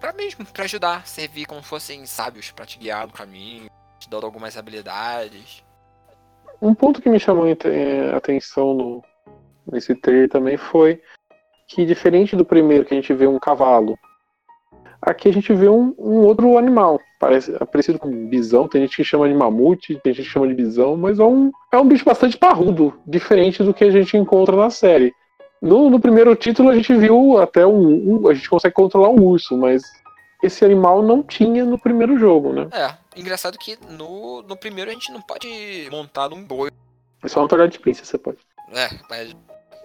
[0.00, 3.70] pra mesmo, pra ajudar, servir como fossem sábios pra te guiar no caminho,
[4.00, 5.62] te dando algumas habilidades.
[6.60, 9.04] Um ponto que me chamou a eh, atenção no,
[9.70, 11.00] nesse trailer também foi
[11.68, 13.96] que, diferente do primeiro, que a gente vê um cavalo,
[15.02, 17.00] aqui a gente vê um, um outro animal.
[17.18, 20.32] Parece, é parecido com um bisão, tem gente que chama de mamute, tem gente que
[20.32, 23.90] chama de bisão, mas é um, é um bicho bastante parrudo, diferente do que a
[23.90, 25.12] gente encontra na série.
[25.60, 29.20] No, no primeiro título a gente viu até um, um- A gente consegue controlar um
[29.20, 29.82] urso, mas
[30.40, 32.68] esse animal não tinha no primeiro jogo, né?
[32.72, 35.48] É, engraçado que no, no primeiro a gente não pode
[35.90, 36.70] montar num boi.
[37.24, 38.38] É só no Twilight Princess você pode.
[38.72, 39.34] É, mas.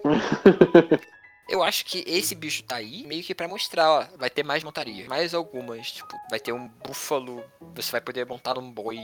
[1.48, 4.04] Eu acho que esse bicho tá aí meio que pra mostrar, ó.
[4.16, 5.06] Vai ter mais montaria.
[5.08, 5.92] Mais algumas.
[5.92, 7.44] Tipo, vai ter um búfalo.
[7.74, 9.00] Você vai poder montar num boi,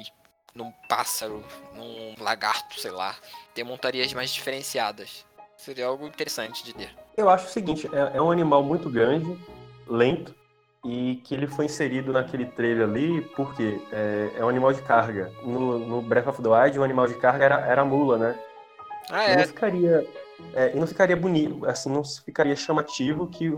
[0.54, 3.14] num pássaro, num lagarto, sei lá.
[3.54, 5.24] Ter montarias mais diferenciadas.
[5.56, 6.94] Seria algo interessante de ter.
[7.16, 9.38] Eu acho o seguinte, é, é um animal muito grande,
[9.86, 10.34] lento,
[10.82, 15.30] e que ele foi inserido naquele trailer ali porque é, é um animal de carga.
[15.42, 18.38] No, no Breath of the Wild, o animal de carga era, era a mula, né?
[19.10, 19.46] Ah, E não é.
[19.46, 20.06] ficaria.
[20.54, 23.52] É, e não ficaria bonito, assim, não ficaria chamativo que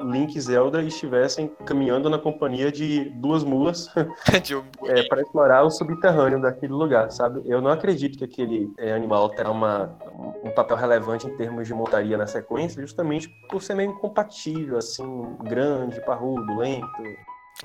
[0.00, 3.88] Link e Zelda estivessem caminhando na companhia de duas mulas
[4.42, 7.42] de um é, para explorar o subterrâneo daquele lugar, sabe?
[7.44, 9.96] Eu não acredito que aquele é, animal terá uma,
[10.42, 15.04] um papel relevante em termos de montaria na sequência, justamente por ser meio incompatível, assim,
[15.44, 16.86] grande, parrudo, lento.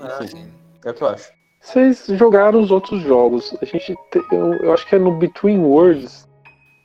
[0.00, 0.52] Ah, Enfim, sim.
[0.84, 1.32] é o que eu acho.
[1.60, 3.56] Vocês jogaram os outros jogos.
[3.62, 6.28] A gente te- eu, eu acho que é no Between Worlds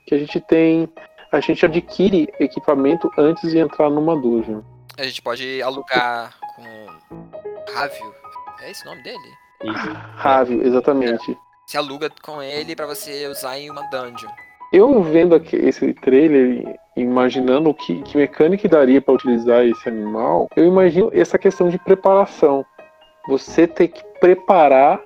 [0.05, 0.87] que a gente tem.
[1.31, 4.61] A gente adquire equipamento antes de entrar numa dungeon.
[4.97, 7.73] A gente pode alugar com.
[7.73, 8.15] Rávio.
[8.61, 9.33] É esse o nome dele?
[10.15, 11.37] Rávio, exatamente.
[11.65, 14.29] Você aluga com ele pra você usar em uma dungeon.
[14.71, 20.47] Eu vendo aqui esse trailer e imaginando que, que mecânica daria para utilizar esse animal,
[20.55, 22.65] eu imagino essa questão de preparação.
[23.27, 25.01] Você ter que preparar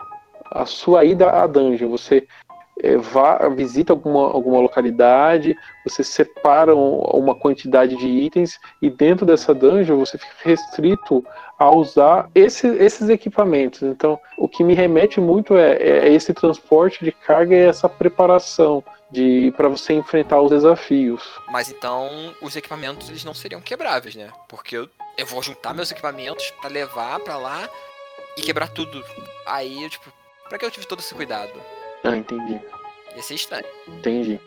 [0.52, 1.90] a sua ida à dungeon.
[1.90, 2.28] Você
[2.84, 5.56] eh, vá, visita alguma, alguma localidade,
[5.86, 11.24] você separa um- uma quantidade de itens e dentro dessa dungeon você fica restrito
[11.60, 13.84] a usar esse- esses equipamentos.
[13.84, 18.84] Então, o que me remete muito é, é esse transporte de carga e essa preparação
[19.12, 21.22] de para você enfrentar os desafios.
[21.52, 24.30] Mas então os equipamentos eles não seriam quebráveis, né?
[24.48, 27.70] Porque eu, eu vou juntar meus equipamentos pra levar pra lá
[28.38, 29.04] e quebrar tudo.
[29.46, 30.10] Aí eu, tipo,
[30.48, 31.52] pra que eu tive todo esse cuidado?
[32.04, 32.60] Ah, entendi.
[33.16, 33.66] Ia ser estranho.
[33.88, 34.40] Entendi.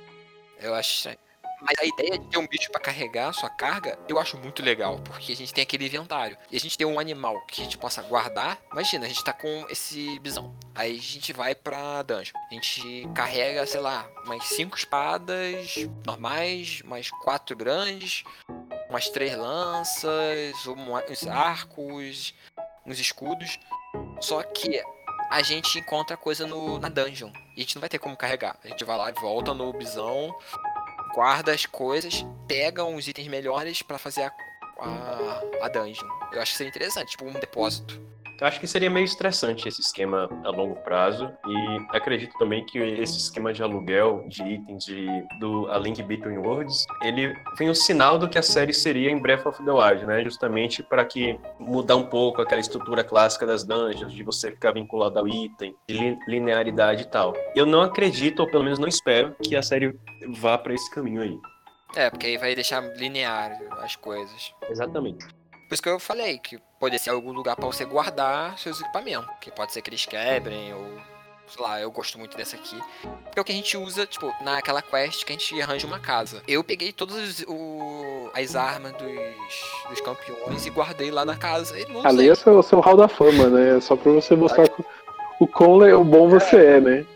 [0.61, 1.19] Eu acho estranho.
[1.65, 4.63] Mas a ideia de ter um bicho pra carregar a sua carga, eu acho muito
[4.63, 6.37] legal, porque a gente tem aquele inventário.
[6.51, 8.59] E a gente tem um animal que a gente possa guardar.
[8.71, 10.55] Imagina, a gente tá com esse bisão.
[10.75, 12.35] Aí a gente vai pra dungeon.
[12.51, 15.75] A gente carrega, sei lá, umas cinco espadas
[16.05, 18.25] normais, mais quatro grandes,
[18.91, 22.35] umas três lanças, uns arcos,
[22.85, 23.59] uns escudos.
[24.21, 24.83] Só que
[25.31, 27.33] a gente encontra coisa no, na dungeon.
[27.57, 28.59] E a gente não vai ter como carregar.
[28.65, 30.35] A gente vai lá e volta no bisão,
[31.15, 34.33] guarda as coisas, pega uns itens melhores pra fazer a,
[34.81, 36.07] a, a dungeon.
[36.33, 38.01] Eu acho que seria interessante, tipo um depósito.
[38.41, 42.79] Eu acho que seria meio estressante esse esquema a longo prazo e acredito também que
[42.79, 45.07] esse esquema de aluguel de itens de,
[45.39, 49.19] do A Link Between Worlds, ele foi um sinal do que a série seria em
[49.19, 50.23] Breath of the Wild, né?
[50.25, 55.19] Justamente para que mudar um pouco aquela estrutura clássica das dungeons, de você ficar vinculado
[55.19, 57.35] ao item, de li- linearidade e tal.
[57.55, 59.97] Eu não acredito, ou pelo menos não espero, que a série
[60.29, 61.39] vá para esse caminho aí.
[61.97, 64.53] É, porque aí vai deixar linear as coisas.
[64.69, 65.25] Exatamente.
[65.69, 69.29] Por isso que eu falei que pode ser algum lugar pra você guardar seus equipamentos.
[69.41, 70.87] Que pode ser que eles quebrem ou
[71.47, 72.79] sei lá, eu gosto muito dessa aqui.
[73.25, 75.99] Porque é o que a gente usa, tipo, naquela quest que a gente arranja uma
[76.01, 76.43] casa.
[76.49, 81.79] Eu peguei todas as, o, as armas dos, dos campeões e guardei lá na casa.
[81.79, 83.81] E não Ali é o seu, hall da fama, né?
[83.81, 84.85] Só pra você mostrar o-
[85.41, 87.07] o quão o bom você é, né?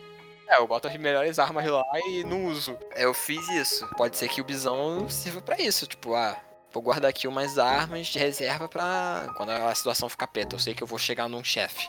[0.47, 2.77] É, eu boto as melhores armas lá e não uso.
[2.97, 3.87] Eu fiz isso.
[3.97, 5.87] Pode ser que o bisão sirva pra isso.
[5.87, 6.37] Tipo, ah,
[6.73, 10.57] vou guardar aqui umas armas de reserva pra quando a situação ficar perto.
[10.57, 11.89] Eu sei que eu vou chegar num chefe.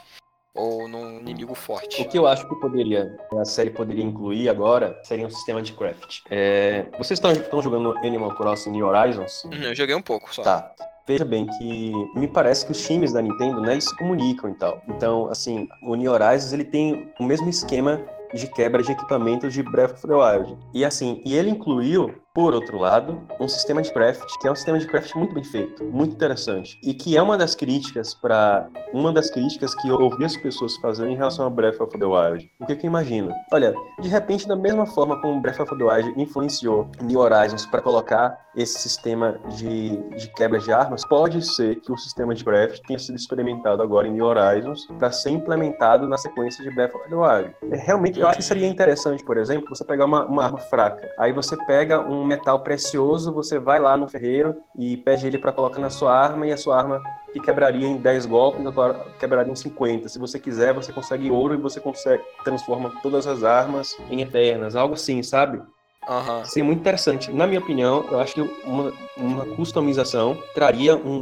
[0.55, 2.01] Ou num inimigo forte.
[2.01, 5.71] O que eu acho que poderia, a série poderia incluir agora seria um sistema de
[5.73, 6.21] craft.
[6.30, 9.43] É, vocês estão, estão jogando Animal Crossing New Horizons?
[9.45, 10.41] Hum, Eu joguei um pouco só.
[10.41, 10.73] Tá.
[11.07, 14.53] Veja bem que me parece que os times da Nintendo, né, eles se comunicam e
[14.55, 14.82] tal.
[14.88, 18.01] Então, assim, o New Horizons, ele tem o mesmo esquema
[18.34, 20.57] de quebra de equipamentos de Breath of the Wild.
[20.73, 24.55] E assim, e ele incluiu, por outro lado, um sistema de craft, que é um
[24.55, 26.79] sistema de craft muito bem feito, muito interessante.
[26.81, 30.77] E que é uma das críticas para uma das críticas que eu ouvi as pessoas
[30.77, 32.49] fazendo em relação a Breath of the Wild.
[32.61, 33.33] O que que eu imagino?
[33.51, 37.81] Olha, de repente, da mesma forma como Breath of the Wild influenciou New Horizons para
[37.81, 42.81] colocar esse sistema de, de quebra de armas, pode ser que o sistema de craft
[42.87, 47.09] tenha sido experimentado agora em New Horizons para ser implementado na sequência de Breath of
[47.09, 47.55] the Wild.
[47.71, 51.09] É, realmente, eu acho que seria interessante, por exemplo, você pegar uma, uma arma fraca,
[51.17, 55.51] aí você pega um metal precioso, você vai lá no ferreiro e pede ele para
[55.51, 57.01] colocar na sua arma e a sua arma
[57.34, 60.07] que quebraria em 10 golpes, agora quebraria em 50.
[60.09, 64.75] Se você quiser, você consegue ouro e você consegue transforma todas as armas em eternas,
[64.75, 65.61] algo assim, sabe?
[66.07, 66.43] Aham.
[66.45, 67.32] Seria muito interessante.
[67.32, 71.17] Na minha opinião, eu acho que uma, uma customização traria um,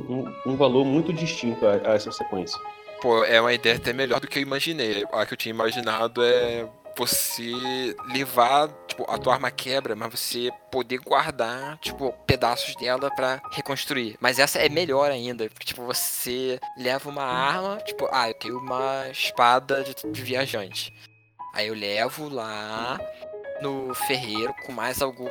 [0.46, 2.58] um, um valor muito distinto a, a essa sequência.
[3.02, 5.04] Pô, é uma ideia até melhor do que eu imaginei.
[5.12, 10.50] A que eu tinha imaginado é você levar, tipo, a tua arma quebra, mas você
[10.72, 14.18] poder guardar, tipo, pedaços dela pra reconstruir.
[14.20, 18.58] Mas essa é melhor ainda, porque, tipo, você leva uma arma, tipo, ah, eu tenho
[18.58, 20.92] uma espada de, de viajante.
[21.54, 23.00] Aí eu levo lá
[23.62, 25.28] no ferreiro com mais algum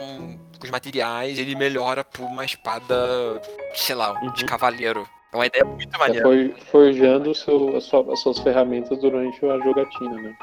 [0.59, 3.41] com os materiais, ele melhora por uma espada,
[3.75, 4.49] sei lá, de Uhum.
[4.49, 5.07] cavaleiro.
[5.33, 6.25] É uma ideia muito Tá maneira.
[6.25, 10.35] for- forjando seu, a sua- as suas ferramentas durante a jogatina, né?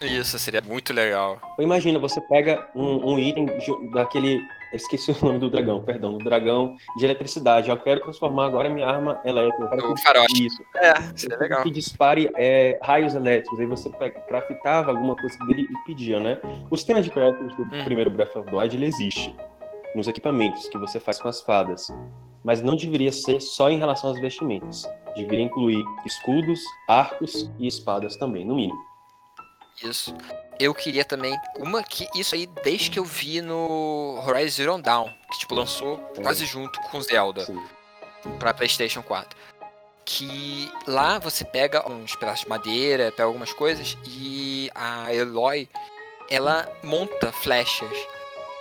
[0.00, 1.38] Isso, seria muito legal.
[1.58, 3.46] Imagina, você pega um, um item
[3.92, 4.36] daquele.
[4.72, 7.70] eu Esqueci o nome do dragão, perdão, do dragão de eletricidade.
[7.70, 9.86] Eu quero transformar agora minha arma elétrica.
[9.86, 10.46] O faroeste.
[10.46, 10.62] Isso.
[10.76, 11.62] É, seria legal.
[11.62, 13.58] Que dispare é, raios elétricos.
[13.60, 16.38] Aí você pega- craftava alguma coisa dele e pedia, né?
[16.70, 17.84] O sistema de craft do Hum.
[17.84, 19.34] primeiro Breath of the Wild ele existe
[19.94, 21.86] nos equipamentos que você faz com as fadas.
[22.42, 24.86] Mas não deveria ser só em relação às vestimentas.
[25.16, 28.78] Deveria incluir escudos, arcos e espadas também, no mínimo.
[29.82, 30.16] Isso.
[30.58, 35.10] Eu queria também uma que isso aí desde que eu vi no Horizon Zero Dawn,
[35.32, 37.60] que tipo lançou quase junto com Zelda Sim.
[38.38, 39.36] pra PlayStation 4.
[40.04, 45.68] Que lá você pega uns pedaços de madeira, pega algumas coisas e a Eloy
[46.30, 47.90] ela monta flechas.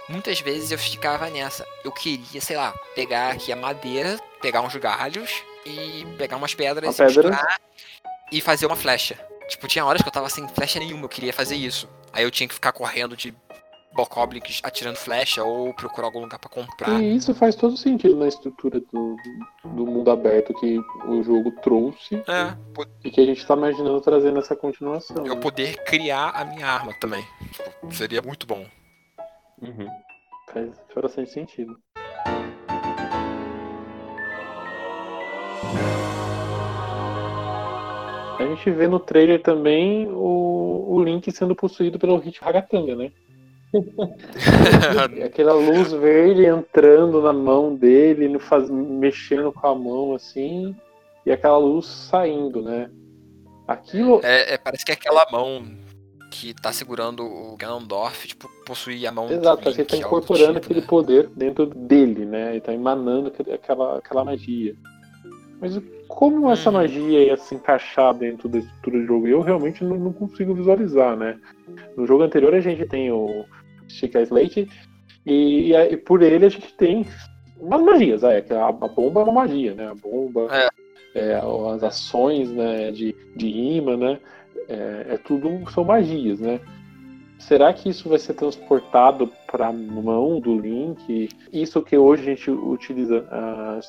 [0.10, 1.66] Muitas vezes eu ficava nessa.
[1.84, 5.32] Eu queria, sei lá, pegar aqui a madeira, pegar uns galhos
[5.66, 7.60] e pegar umas pedras Uma pedra.
[8.32, 9.18] e fazer uma flecha.
[9.48, 11.88] Tipo, tinha horas que eu tava sem flecha nenhuma, eu queria fazer isso.
[12.12, 13.34] Aí eu tinha que ficar correndo de
[13.94, 17.02] Bokoblins atirando flecha ou procurar algum lugar pra comprar.
[17.02, 19.16] E isso faz todo sentido na estrutura do,
[19.64, 22.58] do mundo aberto que o jogo trouxe É,
[23.04, 25.26] e que a gente tá imaginando trazer nessa continuação.
[25.26, 25.42] eu né?
[25.42, 27.24] poder criar a minha arma também.
[27.52, 28.66] Tipo, seria muito bom.
[29.62, 29.88] Uhum.
[30.52, 31.78] Faz, faz bastante sentido.
[38.44, 43.12] A gente vê no trailer também o, o Link sendo possuído pelo Hit Ragatanga, né?
[45.26, 50.76] Aquela luz verde entrando na mão dele, faz- mexendo com a mão assim,
[51.26, 52.90] e aquela luz saindo, né?
[53.68, 55.64] Aquilo É, é, parece que é aquela mão
[56.30, 59.96] que tá segurando o Ganondorf, tipo, possui a mão do Exato, parece que ele tá
[59.96, 60.88] Link, do incorporando tipo, aquele né?
[60.88, 62.52] poder dentro dele, né?
[62.52, 64.76] Ele tá emanando aquela, aquela magia.
[65.62, 65.80] Mas
[66.16, 66.78] como essa Uhum.
[66.78, 69.28] magia ia se encaixar dentro da estrutura do jogo?
[69.28, 71.40] Eu realmente não, não consigo visualizar, né?
[71.98, 73.46] No jogo anterior a gente tem o
[73.88, 74.70] Chica Slate
[75.26, 77.06] e, e, e por ele a gente tem
[77.60, 78.24] umas magias.
[78.24, 79.88] É, que a, a bomba é uma magia, né?
[79.90, 80.48] A bomba,
[81.16, 81.42] é,
[81.74, 84.20] as ações né, de, de imã, né?
[84.70, 86.60] É, é tudo são magias, né?
[87.40, 91.28] Será que isso vai ser transportado para a mão do Link?
[91.52, 93.80] Isso que hoje a gente utiliza a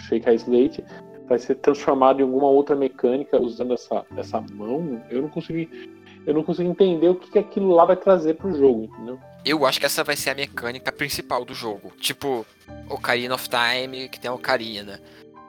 [0.00, 0.84] Shake Slate
[1.28, 5.02] vai ser transformado em alguma outra mecânica usando essa, essa mão?
[5.10, 5.68] Eu não consegui
[6.28, 9.18] eu não consigo entender o que, que aquilo lá vai trazer pro jogo, entendeu?
[9.46, 11.90] Eu acho que essa vai ser a mecânica principal do jogo.
[11.98, 12.44] Tipo,
[12.86, 15.00] Ocarina of Time, que tem a Ocarina.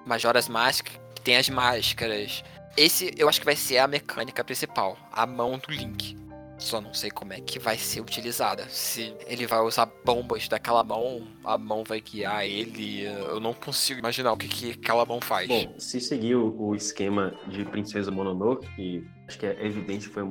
[0.05, 2.45] Majora's Mask, que tem as máscaras.
[2.77, 6.15] Esse eu acho que vai ser a mecânica principal, a mão do Link.
[6.59, 8.67] Só não sei como é que vai ser utilizada.
[8.67, 13.05] Se ele vai usar bombas daquela mão, a mão vai guiar ele.
[13.05, 15.47] Eu não consigo imaginar o que, que aquela mão faz.
[15.47, 20.23] Bom, se seguir o, esquema de Princesa Mononoke, que acho que é evidente, foi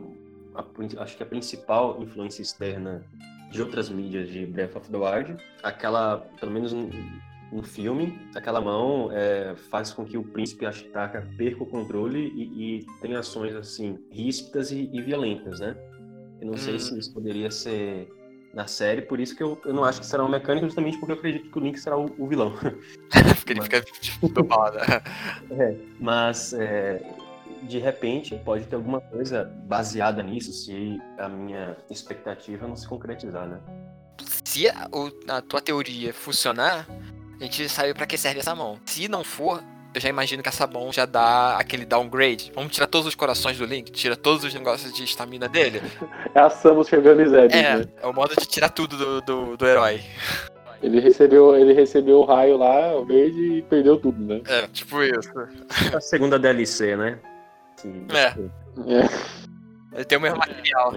[0.55, 3.03] a, acho que a principal influência externa
[3.51, 6.91] de outras mídias de Breath of the Wild, aquela, pelo menos no,
[7.51, 12.79] no filme, aquela mão é, faz com que o príncipe Ashitaka perca o controle e,
[12.81, 15.74] e tenha ações assim ríspidas e, e violentas, né?
[16.41, 16.59] Eu não hum.
[16.59, 18.09] sei se isso poderia ser
[18.55, 21.12] na série, por isso que eu, eu não acho que será uma mecânica, justamente porque
[21.12, 22.53] eu acredito que o Link será o, o vilão.
[23.36, 24.78] porque ele fica tipo, tomado.
[25.53, 27.03] é, mas é,
[27.62, 33.47] de repente pode ter alguma coisa baseada nisso, se a minha expectativa não se concretizar,
[33.47, 33.61] né?
[34.45, 34.89] Se a,
[35.28, 36.86] a tua teoria funcionar,
[37.39, 38.80] a gente sabe para que serve essa mão.
[38.86, 39.62] Se não for,
[39.99, 42.53] eu já imagino que essa mão já dá aquele downgrade.
[42.55, 45.82] Vamos tirar todos os corações do Link, tira todos os negócios de estamina dele.
[46.34, 47.53] É a Samus chegando em Zeb.
[47.53, 47.84] É, né?
[48.01, 50.01] é o modo de tirar tudo do, do, do herói.
[50.80, 54.40] Ele recebeu, ele recebeu o raio lá, o verde, e perdeu tudo, né?
[54.46, 55.32] É, tipo isso.
[55.92, 57.18] A segunda DLC, né?
[58.11, 58.26] É.
[58.94, 59.09] é.
[59.94, 60.94] Ele tem o mesmo material.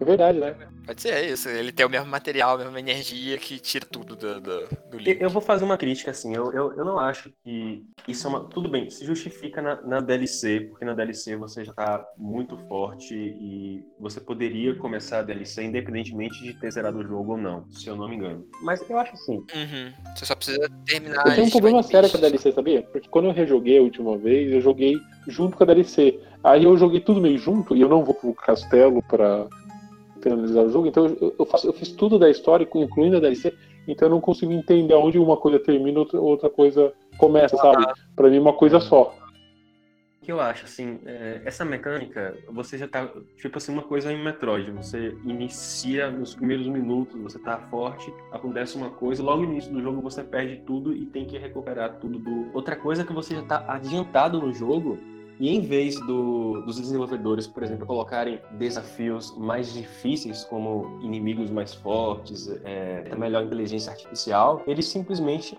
[0.00, 0.54] É verdade, né?
[0.88, 1.50] Pode ser isso.
[1.50, 5.22] Ele tem o mesmo material, a mesma energia que tira tudo do, do, do livro.
[5.22, 6.34] Eu vou fazer uma crítica, assim.
[6.34, 8.44] Eu, eu, eu não acho que isso é uma.
[8.44, 13.14] Tudo bem, se justifica na, na DLC, porque na DLC você já tá muito forte
[13.14, 17.86] e você poderia começar a DLC independentemente de ter zerado o jogo ou não, se
[17.86, 18.48] eu não me engano.
[18.62, 19.36] Mas eu acho assim.
[19.36, 19.92] Uhum.
[20.16, 21.26] Você só precisa terminar.
[21.26, 22.82] Eu tenho um problema sério com a DLC, sabia?
[22.84, 26.18] Porque quando eu rejoguei a última vez, eu joguei junto com a DLC.
[26.42, 29.46] Aí eu joguei tudo meio junto e eu não vou pro castelo pra
[30.20, 30.86] finalizar o jogo.
[30.86, 33.52] Então eu, eu, faço, eu fiz tudo da história, incluindo a DLC,
[33.86, 37.86] então eu não consigo entender onde uma coisa termina outra, outra coisa começa, sabe?
[38.14, 39.14] Para mim uma coisa só.
[40.20, 43.08] O que eu acho, assim, é, essa mecânica, você já tá,
[43.38, 48.76] tipo assim, uma coisa em Metroid, você inicia nos primeiros minutos, você tá forte, acontece
[48.76, 52.18] uma coisa, logo no início do jogo você perde tudo e tem que recuperar tudo
[52.18, 52.54] do...
[52.54, 54.98] Outra coisa é que você já tá adiantado no jogo,
[55.40, 61.74] e em vez do, dos desenvolvedores, por exemplo, colocarem desafios mais difíceis, como inimigos mais
[61.74, 65.56] fortes, é, melhor inteligência artificial, eles simplesmente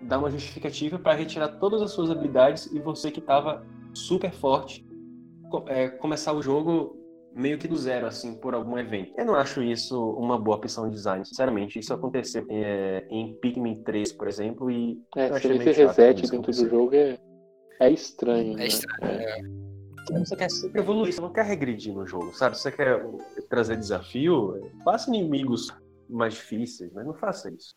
[0.00, 4.86] dão uma justificativa para retirar todas as suas habilidades e você que estava super forte
[5.66, 6.96] é, começar o jogo
[7.34, 9.12] meio que do zero, assim, por algum evento.
[9.16, 11.78] Eu não acho isso uma boa opção de design, sinceramente.
[11.78, 15.00] Isso aconteceu é, em Pikmin 3, por exemplo, e.
[15.16, 17.18] É, se esse reset dentro do jogo é
[17.80, 18.54] é estranho.
[18.54, 18.66] É né?
[18.66, 19.12] estranho.
[19.12, 19.58] É.
[20.18, 22.56] Você quer sempre evoluir, você não quer regredir no jogo, sabe?
[22.56, 23.04] Você quer
[23.50, 25.68] trazer desafio, faça inimigos
[26.08, 27.74] mais difíceis, mas não faça isso.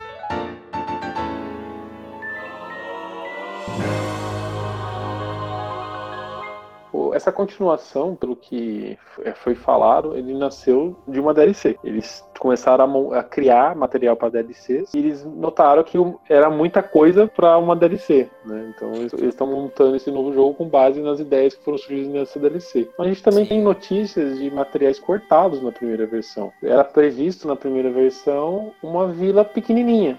[7.21, 11.77] Essa continuação, pelo que é, foi falado, ele nasceu de uma DLC.
[11.83, 15.97] Eles começaram a, a criar material para DLCs e eles notaram que
[16.27, 18.73] era muita coisa para uma DLC, né?
[18.75, 22.39] Então eles estão montando esse novo jogo com base nas ideias que foram surgidas nessa
[22.39, 22.89] DLC.
[22.99, 23.49] A gente também Sim.
[23.49, 26.51] tem notícias de materiais cortados na primeira versão.
[26.63, 30.17] Era previsto na primeira versão uma vila pequenininha,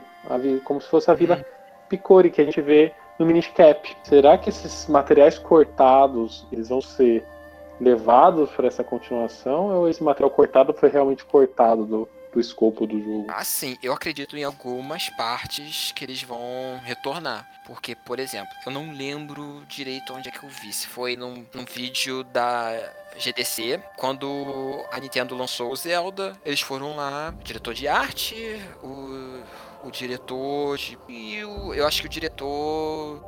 [0.64, 1.62] como se fosse a vila hum.
[1.88, 3.96] Picori que a gente vê no Miniscap.
[4.04, 7.24] Será que esses materiais cortados eles vão ser
[7.80, 12.98] levados para essa continuação ou esse material cortado foi realmente cortado do, do escopo do
[12.98, 13.26] jogo?
[13.28, 13.76] Ah, sim.
[13.82, 17.48] Eu acredito em algumas partes que eles vão retornar.
[17.66, 20.72] Porque, por exemplo, eu não lembro direito onde é que eu vi.
[20.72, 22.72] Se foi num, num vídeo da
[23.18, 29.40] GDC, quando a Nintendo lançou o Zelda, eles foram lá, diretor de arte, o
[29.82, 33.20] o diretor de, e o, eu acho que o diretor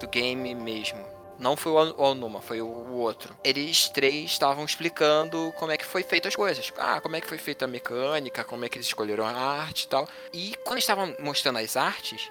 [0.00, 1.12] do game mesmo.
[1.38, 3.36] Não foi o Onuma, foi o outro.
[3.42, 6.72] Eles três estavam explicando como é que foi feita as coisas.
[6.78, 9.82] Ah, como é que foi feita a mecânica, como é que eles escolheram a arte
[9.82, 10.08] e tal.
[10.32, 12.28] E quando estavam mostrando as artes,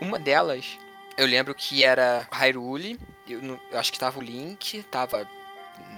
[0.00, 0.78] uma delas,
[1.16, 5.28] eu lembro que era Hyrule, eu, eu acho que tava o Link, tava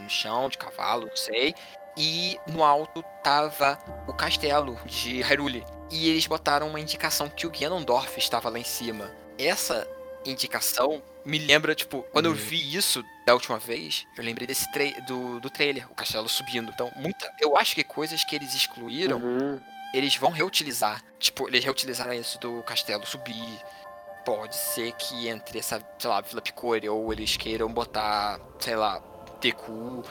[0.01, 1.55] no chão de cavalo, não sei.
[1.97, 5.65] E no alto tava o castelo de Hyrule.
[5.91, 9.11] E eles botaram uma indicação que o Ganondorf estava lá em cima.
[9.39, 9.87] Essa
[10.25, 12.33] indicação me lembra, tipo, quando uhum.
[12.33, 14.67] eu vi isso da última vez, eu lembrei desse
[15.07, 16.71] do, do trailer, o castelo subindo.
[16.73, 17.33] Então, muita.
[17.41, 19.61] Eu acho que coisas que eles excluíram, uhum.
[19.95, 21.03] eles vão reutilizar.
[21.19, 23.59] Tipo, eles reutilizaram isso do castelo subir.
[24.25, 29.03] Pode ser que entre essa, sei lá, Vila Picori, ou eles queiram botar, sei lá,
[29.41, 30.03] Deku,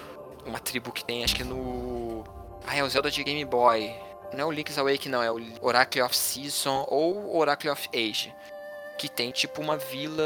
[0.46, 2.24] uma tribo que tem, acho que no.
[2.68, 3.94] Ah, é o Zelda de Game Boy
[4.34, 8.34] não é o Link's Awake, não, é o Oracle of Season ou Oracle of Age.
[8.98, 10.24] que tem tipo uma vila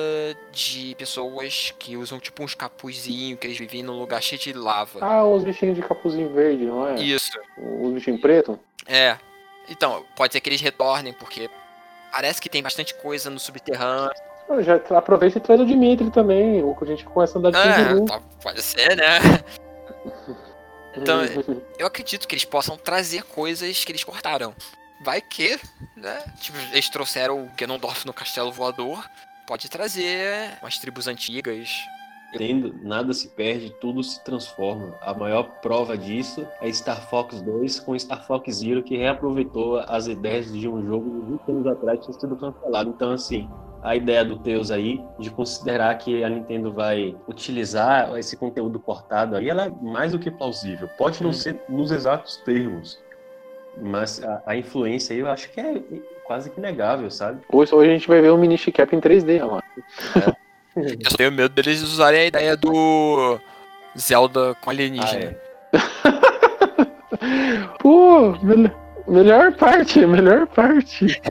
[0.52, 5.00] de pessoas que usam tipo uns capuzinhos, que eles vivem num lugar cheio de lava.
[5.02, 6.96] Ah, os bichinhos de capuzinho verde, não é?
[6.96, 7.32] Isso.
[7.82, 8.60] Os bichinhos preto?
[8.86, 9.18] É.
[9.70, 11.50] Então, pode ser que eles retornem, porque
[12.12, 14.12] parece que tem bastante coisa no subterrâneo.
[14.50, 16.62] Ah, Já aproveita e traz o Dimitri também.
[16.64, 18.06] Ou que a gente começa a andar de É, kangaroo.
[18.06, 19.20] tá- pode ser, né?
[21.02, 21.22] Então,
[21.78, 24.54] eu acredito que eles possam trazer coisas que eles cortaram.
[25.02, 25.60] Vai que,
[25.96, 26.24] né?
[26.42, 29.08] Tipo, eles trouxeram o Ganondorf no Castelo Voador.
[29.46, 31.70] Pode trazer umas tribos antigas.
[32.36, 34.98] Tendo, nada se perde, tudo se transforma.
[35.02, 40.08] A maior prova disso é Star Fox 2 com Star Fox Zero, que reaproveitou as
[40.08, 42.90] ideias de um jogo de 20 anos atrás que tinha sido cancelado.
[42.90, 43.50] Então, assim,
[43.82, 49.36] a ideia do Teus aí, de considerar que a Nintendo vai utilizar esse conteúdo cortado
[49.36, 50.88] aí, ela é mais do que plausível.
[50.98, 53.00] Pode não ser nos exatos termos,
[53.80, 55.82] mas a, a influência aí eu acho que é
[56.24, 57.42] quase que negável, sabe?
[57.52, 59.64] Hoje, hoje a gente vai ver um mini cap em 3D, mano.
[60.76, 63.40] Eu só tenho medo deles usarem a ideia do
[63.98, 65.36] Zelda com Ah, alienígena.
[65.74, 65.74] é.
[67.80, 68.72] Pô, mel-
[69.08, 71.22] melhor parte, melhor parte.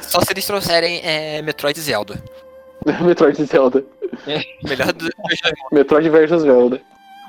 [0.00, 2.22] Só se eles trouxerem é, Metroid e Zelda.
[3.02, 3.84] Metroid e Zelda.
[4.64, 5.10] Melhor do
[5.72, 6.80] Metroid versus Zelda.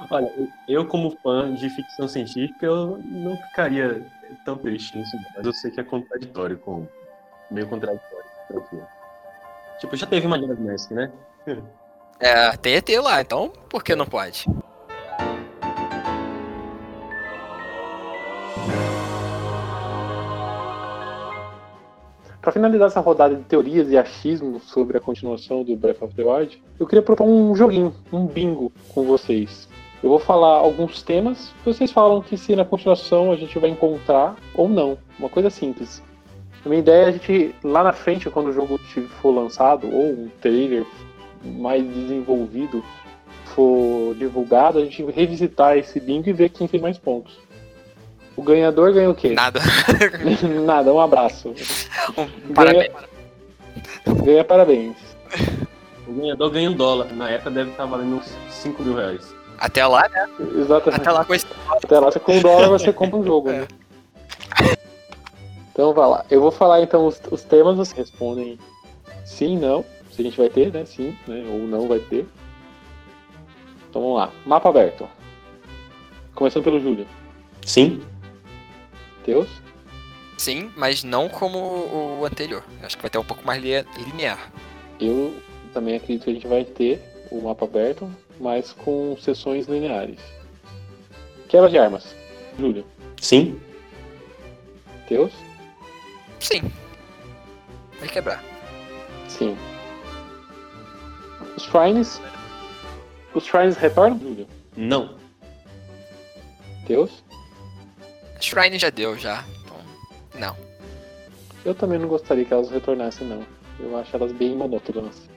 [0.09, 0.31] Olha,
[0.67, 4.01] eu como fã de ficção científica, eu não ficaria
[4.43, 6.87] tão triste nisso, mas eu sei que é contraditório com.
[7.49, 8.25] meio contraditório.
[9.79, 11.11] Tipo, já teve uma Mask, né?
[12.19, 14.45] É, tem ET lá, então por que não pode?
[22.41, 26.23] Pra finalizar essa rodada de teorias e achismos sobre a continuação do Breath of the
[26.23, 29.69] Wild, eu queria propor um joguinho, um bingo com vocês.
[30.01, 34.35] Eu vou falar alguns temas, vocês falam que se na continuação a gente vai encontrar
[34.55, 34.97] ou não.
[35.19, 36.01] Uma coisa simples.
[36.65, 38.79] A minha ideia é a gente, lá na frente, quando o jogo
[39.21, 40.83] for lançado, ou um trailer
[41.43, 42.83] mais desenvolvido
[43.45, 47.37] for divulgado, a gente revisitar esse bingo e ver quem fez mais pontos.
[48.41, 49.33] O ganhador ganha o quê?
[49.33, 49.59] Nada.
[50.65, 51.53] Nada, um abraço.
[52.17, 52.91] Um parabéns.
[54.23, 54.97] Ganha parabéns.
[56.07, 57.13] O ganhador ganha um dólar.
[57.13, 59.31] Na época deve estar valendo uns 5 mil reais.
[59.59, 60.27] Até lá, né?
[60.57, 61.01] Exatamente.
[61.01, 61.45] Até lá com esse.
[61.69, 63.67] Até lá, você com um dólar você compra um jogo, né?
[65.71, 66.25] Então vai lá.
[66.27, 68.57] Eu vou falar então os, os temas, vocês respondem
[69.23, 69.85] sim, não.
[70.09, 70.83] Se a gente vai ter, né?
[70.83, 71.45] Sim, né?
[71.47, 72.27] Ou não vai ter.
[73.87, 74.31] Então vamos lá.
[74.47, 75.07] Mapa aberto.
[76.33, 77.05] Começando pelo Júlio.
[77.63, 78.01] Sim?
[79.23, 79.49] Teus?
[80.37, 81.57] Sim, mas não como
[82.19, 82.63] o anterior.
[82.81, 84.51] Acho que vai ter um pouco mais li- linear.
[84.99, 85.35] Eu
[85.73, 86.99] também acredito que a gente vai ter
[87.29, 90.19] o mapa aberto, mas com sessões lineares.
[91.47, 92.15] Quebra de armas.
[92.57, 92.85] Júlio.
[93.19, 93.59] Sim?
[95.07, 95.31] Teus?
[96.39, 96.71] Sim.
[97.99, 98.43] Vai quebrar.
[99.27, 99.55] Sim.
[101.55, 102.19] Os shrines.
[103.35, 104.47] Os shrines retornam, Júlio?
[104.75, 105.15] Não.
[106.87, 107.23] Teus?
[108.41, 109.43] Shrine já deu, já.
[109.63, 109.77] Então,
[110.39, 110.55] não.
[111.63, 113.43] Eu também não gostaria que elas retornassem, não.
[113.79, 115.29] Eu acho elas bem monótonas.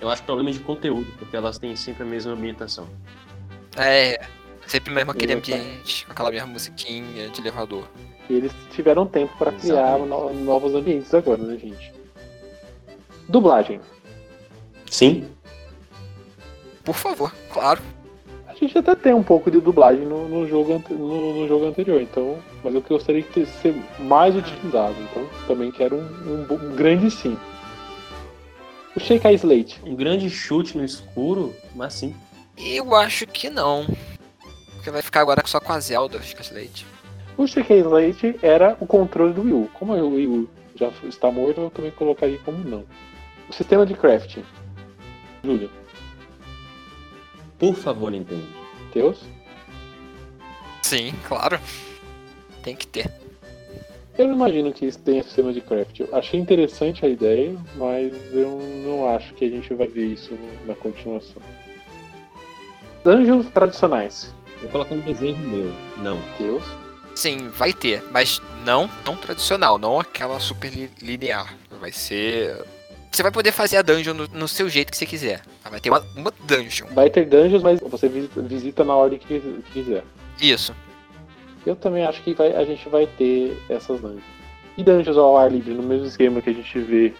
[0.00, 2.88] Eu acho problema de conteúdo, porque elas têm sempre a mesma ambientação.
[3.76, 4.20] É,
[4.66, 7.86] sempre mesmo aquele ambiente, com aquela mesma musiquinha de elevador.
[8.28, 11.92] E eles tiveram tempo para criar no- novos ambientes agora, né, gente?
[13.28, 13.80] Dublagem.
[14.90, 15.28] Sim?
[16.84, 17.80] Por favor, claro.
[18.62, 22.00] A gente até tem um pouco de dublagem no, no jogo, no, no jogo anterior,
[22.00, 22.38] então.
[22.62, 24.94] Mas eu gostaria que ser mais utilizado.
[25.00, 27.36] Então também quero um, um um grande sim.
[28.94, 29.80] O Shake a Slate.
[29.84, 32.14] Um grande chute no escuro, mas sim.
[32.56, 33.84] Eu acho que não.
[34.74, 36.86] Porque vai ficar agora só com a Zelda, fica Slate.
[37.36, 39.70] O Shake a Slate era o controle do Wii U.
[39.74, 42.84] Como o Wii U já está morto, eu também colocaria como não.
[43.48, 44.44] O sistema de crafting.
[45.42, 45.68] Júlio,
[47.62, 48.42] Por favor, Nintendo.
[48.92, 49.20] teus?
[50.82, 51.60] Sim, claro.
[52.60, 53.08] Tem que ter.
[54.18, 56.00] Eu não imagino que isso tenha sistema de craft.
[56.00, 60.36] Eu achei interessante a ideia, mas eu não acho que a gente vai ver isso
[60.66, 61.40] na continuação.
[63.04, 64.34] Dungeons tradicionais.
[64.60, 65.72] Vou colocar um desenho meu.
[65.98, 66.20] Não.
[66.40, 66.64] Deus.
[67.14, 71.54] Sim, vai ter, mas não tão tradicional, não aquela super li- linear.
[71.80, 72.60] Vai ser.
[73.12, 75.42] Você vai poder fazer a dungeon no, no seu jeito que você quiser.
[75.70, 76.86] Vai ter uma, uma dungeon.
[76.94, 80.02] Vai ter dungeons, mas você visita, visita na ordem que quiser.
[80.40, 80.74] Isso.
[81.66, 84.24] Eu também acho que vai- a gente vai ter essas dungeons.
[84.78, 87.12] E dungeons ao ar livre, no mesmo esquema que a gente vê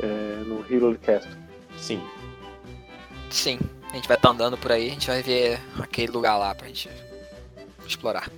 [0.00, 0.06] é,
[0.46, 1.28] no Hero Cast.
[1.76, 2.00] Sim.
[3.28, 3.58] Sim.
[3.92, 6.66] A gente vai estar andando por aí, a gente vai ver aquele lugar lá pra
[6.68, 6.88] gente
[7.86, 8.30] explorar.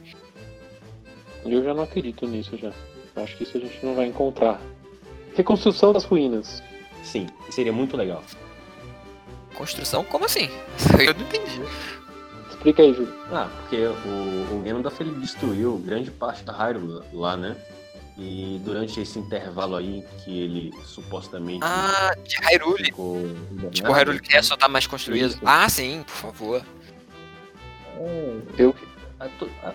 [1.45, 2.73] Eu já não acredito nisso já.
[3.17, 4.61] Acho que isso a gente não vai encontrar.
[5.37, 6.63] Reconstrução das ruínas.
[7.03, 8.23] Sim, seria muito legal.
[9.55, 10.05] Construção?
[10.05, 10.49] Como assim?
[10.99, 11.61] Eu não entendi.
[12.51, 13.13] Explica aí, Júlio.
[13.33, 17.57] Ah, porque o, o Ganondorf ele destruiu grande parte da Hyrule lá, né?
[18.19, 22.85] E durante esse intervalo aí que ele supostamente Ah, de Hyrule.
[22.85, 23.23] ficou
[23.73, 25.31] Tipo, o Hyrule Castle tá mais construído.
[25.31, 25.39] Isso.
[25.45, 26.63] Ah, sim, por favor.
[27.97, 28.75] É, Eu,
[29.19, 29.27] a,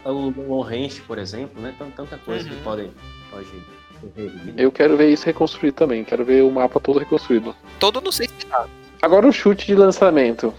[0.05, 1.73] a, o Lonrenche, por exemplo, né?
[1.77, 2.55] Tant- Tanta coisa Uhum.
[2.55, 2.91] que pode,
[3.31, 3.47] pode.
[4.57, 6.03] Eu quero ver isso reconstruído também.
[6.03, 7.55] Quero ver o mapa todo reconstruído.
[7.79, 8.67] Todo não sei se tá.
[9.01, 10.53] Agora o chute de lançamento.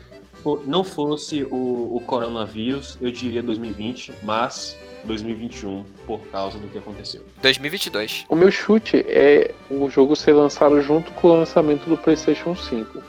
[0.65, 7.23] Não fosse o, o coronavírus, eu diria 2020, mas 2021 por causa do que aconteceu.
[7.43, 8.25] 2022.
[8.29, 13.03] O meu chute é o jogo ser lançado junto com o lançamento do PlayStation 5.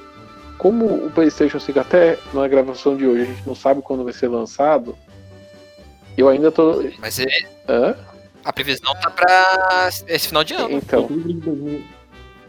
[0.57, 4.13] Como o PlayStation 5 até na gravação de hoje a gente não sabe quando vai
[4.13, 4.97] ser lançado,
[6.17, 6.83] eu ainda tô.
[6.97, 7.27] Mas é-
[7.69, 7.95] Hã?
[8.47, 10.71] A previsão tá pra esse final de ano.
[10.71, 11.97] Então, Outubro de 2000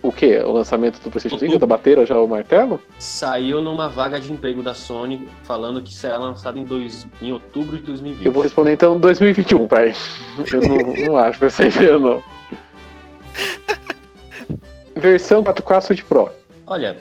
[0.01, 0.39] o que?
[0.39, 1.53] O lançamento do PlayStation 5?
[1.53, 1.59] Outubro.
[1.59, 2.81] Da bateram já o martelo?
[3.01, 7.77] Saiu numa vaga de emprego da Sony falando que será lançado em, dois, em outubro
[7.77, 8.25] de 2020.
[8.25, 9.93] Eu vou responder então 2021, pai.
[10.53, 12.23] Eu não, não acho ser esse ano, não.
[14.95, 16.31] Versão 4K Switch Pro.
[16.65, 16.97] Olha,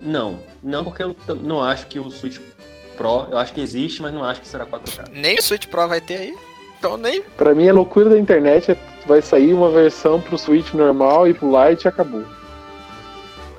[0.00, 0.40] não.
[0.62, 2.38] Não porque eu não acho que o Switch
[2.96, 5.10] Pro, eu acho que existe, mas não acho que será 4K.
[5.12, 6.51] Nem o Switch Pro vai ter aí.
[6.82, 7.22] Então nem.
[7.22, 11.28] Pra mim, a loucura da internet é que vai sair uma versão pro Switch normal
[11.28, 12.24] e pro Lite e acabou.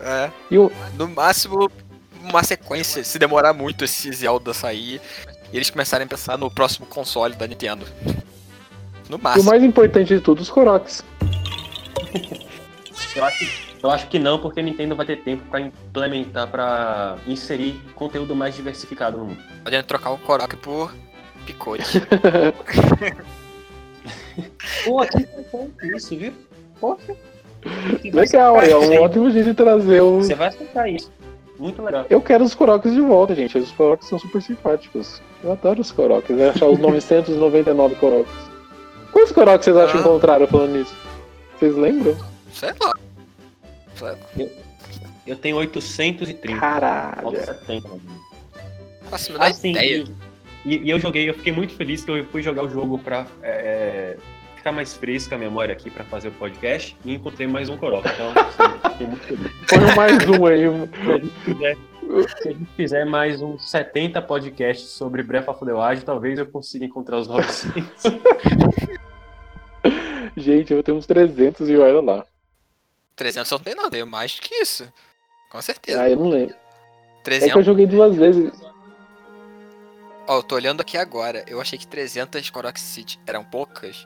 [0.02, 0.30] É.
[0.52, 1.72] E o, No máximo,
[2.22, 5.00] uma sequência, se demorar muito esse Zelda sair.
[5.54, 7.86] E eles começarem a pensar no próximo console da Nintendo.
[9.10, 9.50] No e o máximo.
[9.50, 11.02] mais importante de tudo, os Koroks.
[13.16, 13.46] Eu acho,
[13.82, 18.36] eu acho que não, porque a Nintendo vai ter tempo pra implementar, pra inserir conteúdo
[18.36, 19.42] mais diversificado no mundo.
[19.64, 20.94] Podendo trocar o Korok por
[21.46, 22.02] picote.
[24.86, 25.28] Pô, aqui
[25.96, 26.34] isso, viu?
[26.80, 27.16] Poxa.
[28.04, 30.28] Legal, é um ótimo jeito de trazer os.
[30.28, 31.12] Você vai aceitar isso.
[31.58, 32.06] Muito legal.
[32.10, 33.58] Eu quero os Koroks de volta, gente.
[33.58, 35.22] Os Koroks são super simpáticos.
[35.44, 36.38] Eu adoro os Koroks.
[36.38, 38.34] Eu achar os 999 Koroks.
[39.12, 40.02] Quantos Koroks vocês acham que Ah.
[40.02, 40.96] encontraram falando nisso?
[41.58, 42.18] Vocês lembram?
[42.52, 42.92] Sei lá.
[43.96, 44.18] Sei lá.
[45.26, 46.60] Eu tenho 830.
[46.60, 47.22] Caralho.
[47.22, 47.90] Falta 70.
[49.10, 49.72] Faço a menor Ah, sim.
[49.72, 50.04] ideia.
[50.66, 53.28] E, e eu joguei, eu fiquei muito feliz que eu fui jogar o jogo pra
[53.42, 54.18] é,
[54.56, 58.10] ficar mais fresca a memória aqui pra fazer o podcast e encontrei mais um Coroca.
[58.14, 59.52] Então, sim, fiquei muito feliz.
[59.68, 60.64] Põe mais um aí.
[61.04, 61.78] Se a gente fizer,
[62.42, 66.46] se a gente fizer mais uns 70 podcasts sobre Breath of the Wild, talvez eu
[66.46, 67.84] consiga encontrar os 900.
[70.36, 72.26] Gente, eu vou ter uns 300 e olha lá.
[73.16, 74.92] 300 eu não tem nada, eu mais que isso.
[75.52, 76.02] Com certeza.
[76.02, 76.56] Ah, eu não lembro.
[76.56, 77.66] É que eu 300.
[77.66, 78.52] joguei duas vezes.
[80.28, 81.44] Ó, eu tô olhando aqui agora.
[81.48, 84.06] Eu achei que 300 Korok City eram poucas.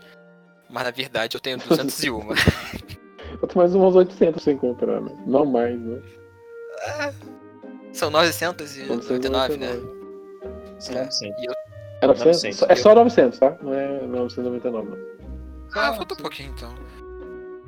[0.69, 2.19] Mas na verdade eu tenho 201.
[3.39, 5.11] Eu tenho mais umas 800 sem comprar, né?
[5.27, 6.02] Não mais, né?
[7.94, 9.68] São 999, né?
[10.80, 11.03] São É.
[11.03, 11.22] 900.
[12.02, 12.44] É 900?
[12.44, 12.61] 900.
[12.64, 13.57] É só 900, tá?
[13.61, 14.98] Não é 999, não.
[15.76, 16.73] Ah, falta um pouquinho então.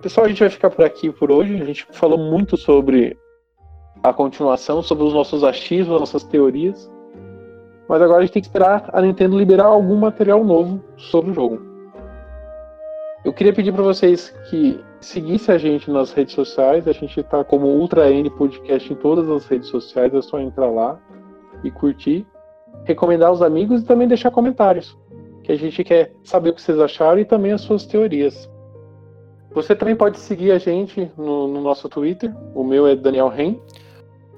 [0.02, 1.62] Pessoal, a gente vai ficar por aqui por hoje.
[1.62, 3.16] A gente falou muito sobre
[4.02, 6.90] a continuação, sobre os nossos achismos, as nossas teorias.
[7.90, 11.34] Mas agora a gente tem que esperar a Nintendo liberar algum material novo sobre o
[11.34, 11.60] jogo.
[13.26, 16.88] Eu queria pedir para vocês que seguissem a gente nas redes sociais.
[16.88, 20.14] A gente tá como Ultra N Podcast em todas as redes sociais.
[20.14, 21.00] É só entrar lá
[21.64, 22.28] e curtir,
[22.86, 24.96] recomendar aos amigos e também deixar comentários.
[25.44, 28.48] Que a gente quer saber o que vocês acharam e também as suas teorias.
[29.52, 32.32] Você também pode seguir a gente no, no nosso Twitter.
[32.54, 33.56] O meu é Daniel Ren.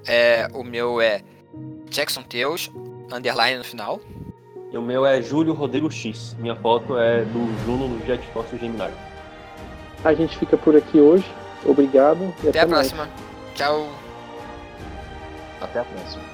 [0.08, 1.20] É, o meu é
[1.90, 2.70] Jackson Teus,
[3.12, 4.00] underline no final.
[4.72, 6.34] E o meu é Júlio Rodrigo X.
[6.38, 8.90] Minha foto é do Juno no Jet Force Gemini.
[10.04, 11.24] A gente fica por aqui hoje.
[11.64, 12.92] Obrigado e Até até, a mais.
[12.92, 13.08] próxima.
[13.54, 13.86] Tchau.
[15.60, 16.31] Até a próxima.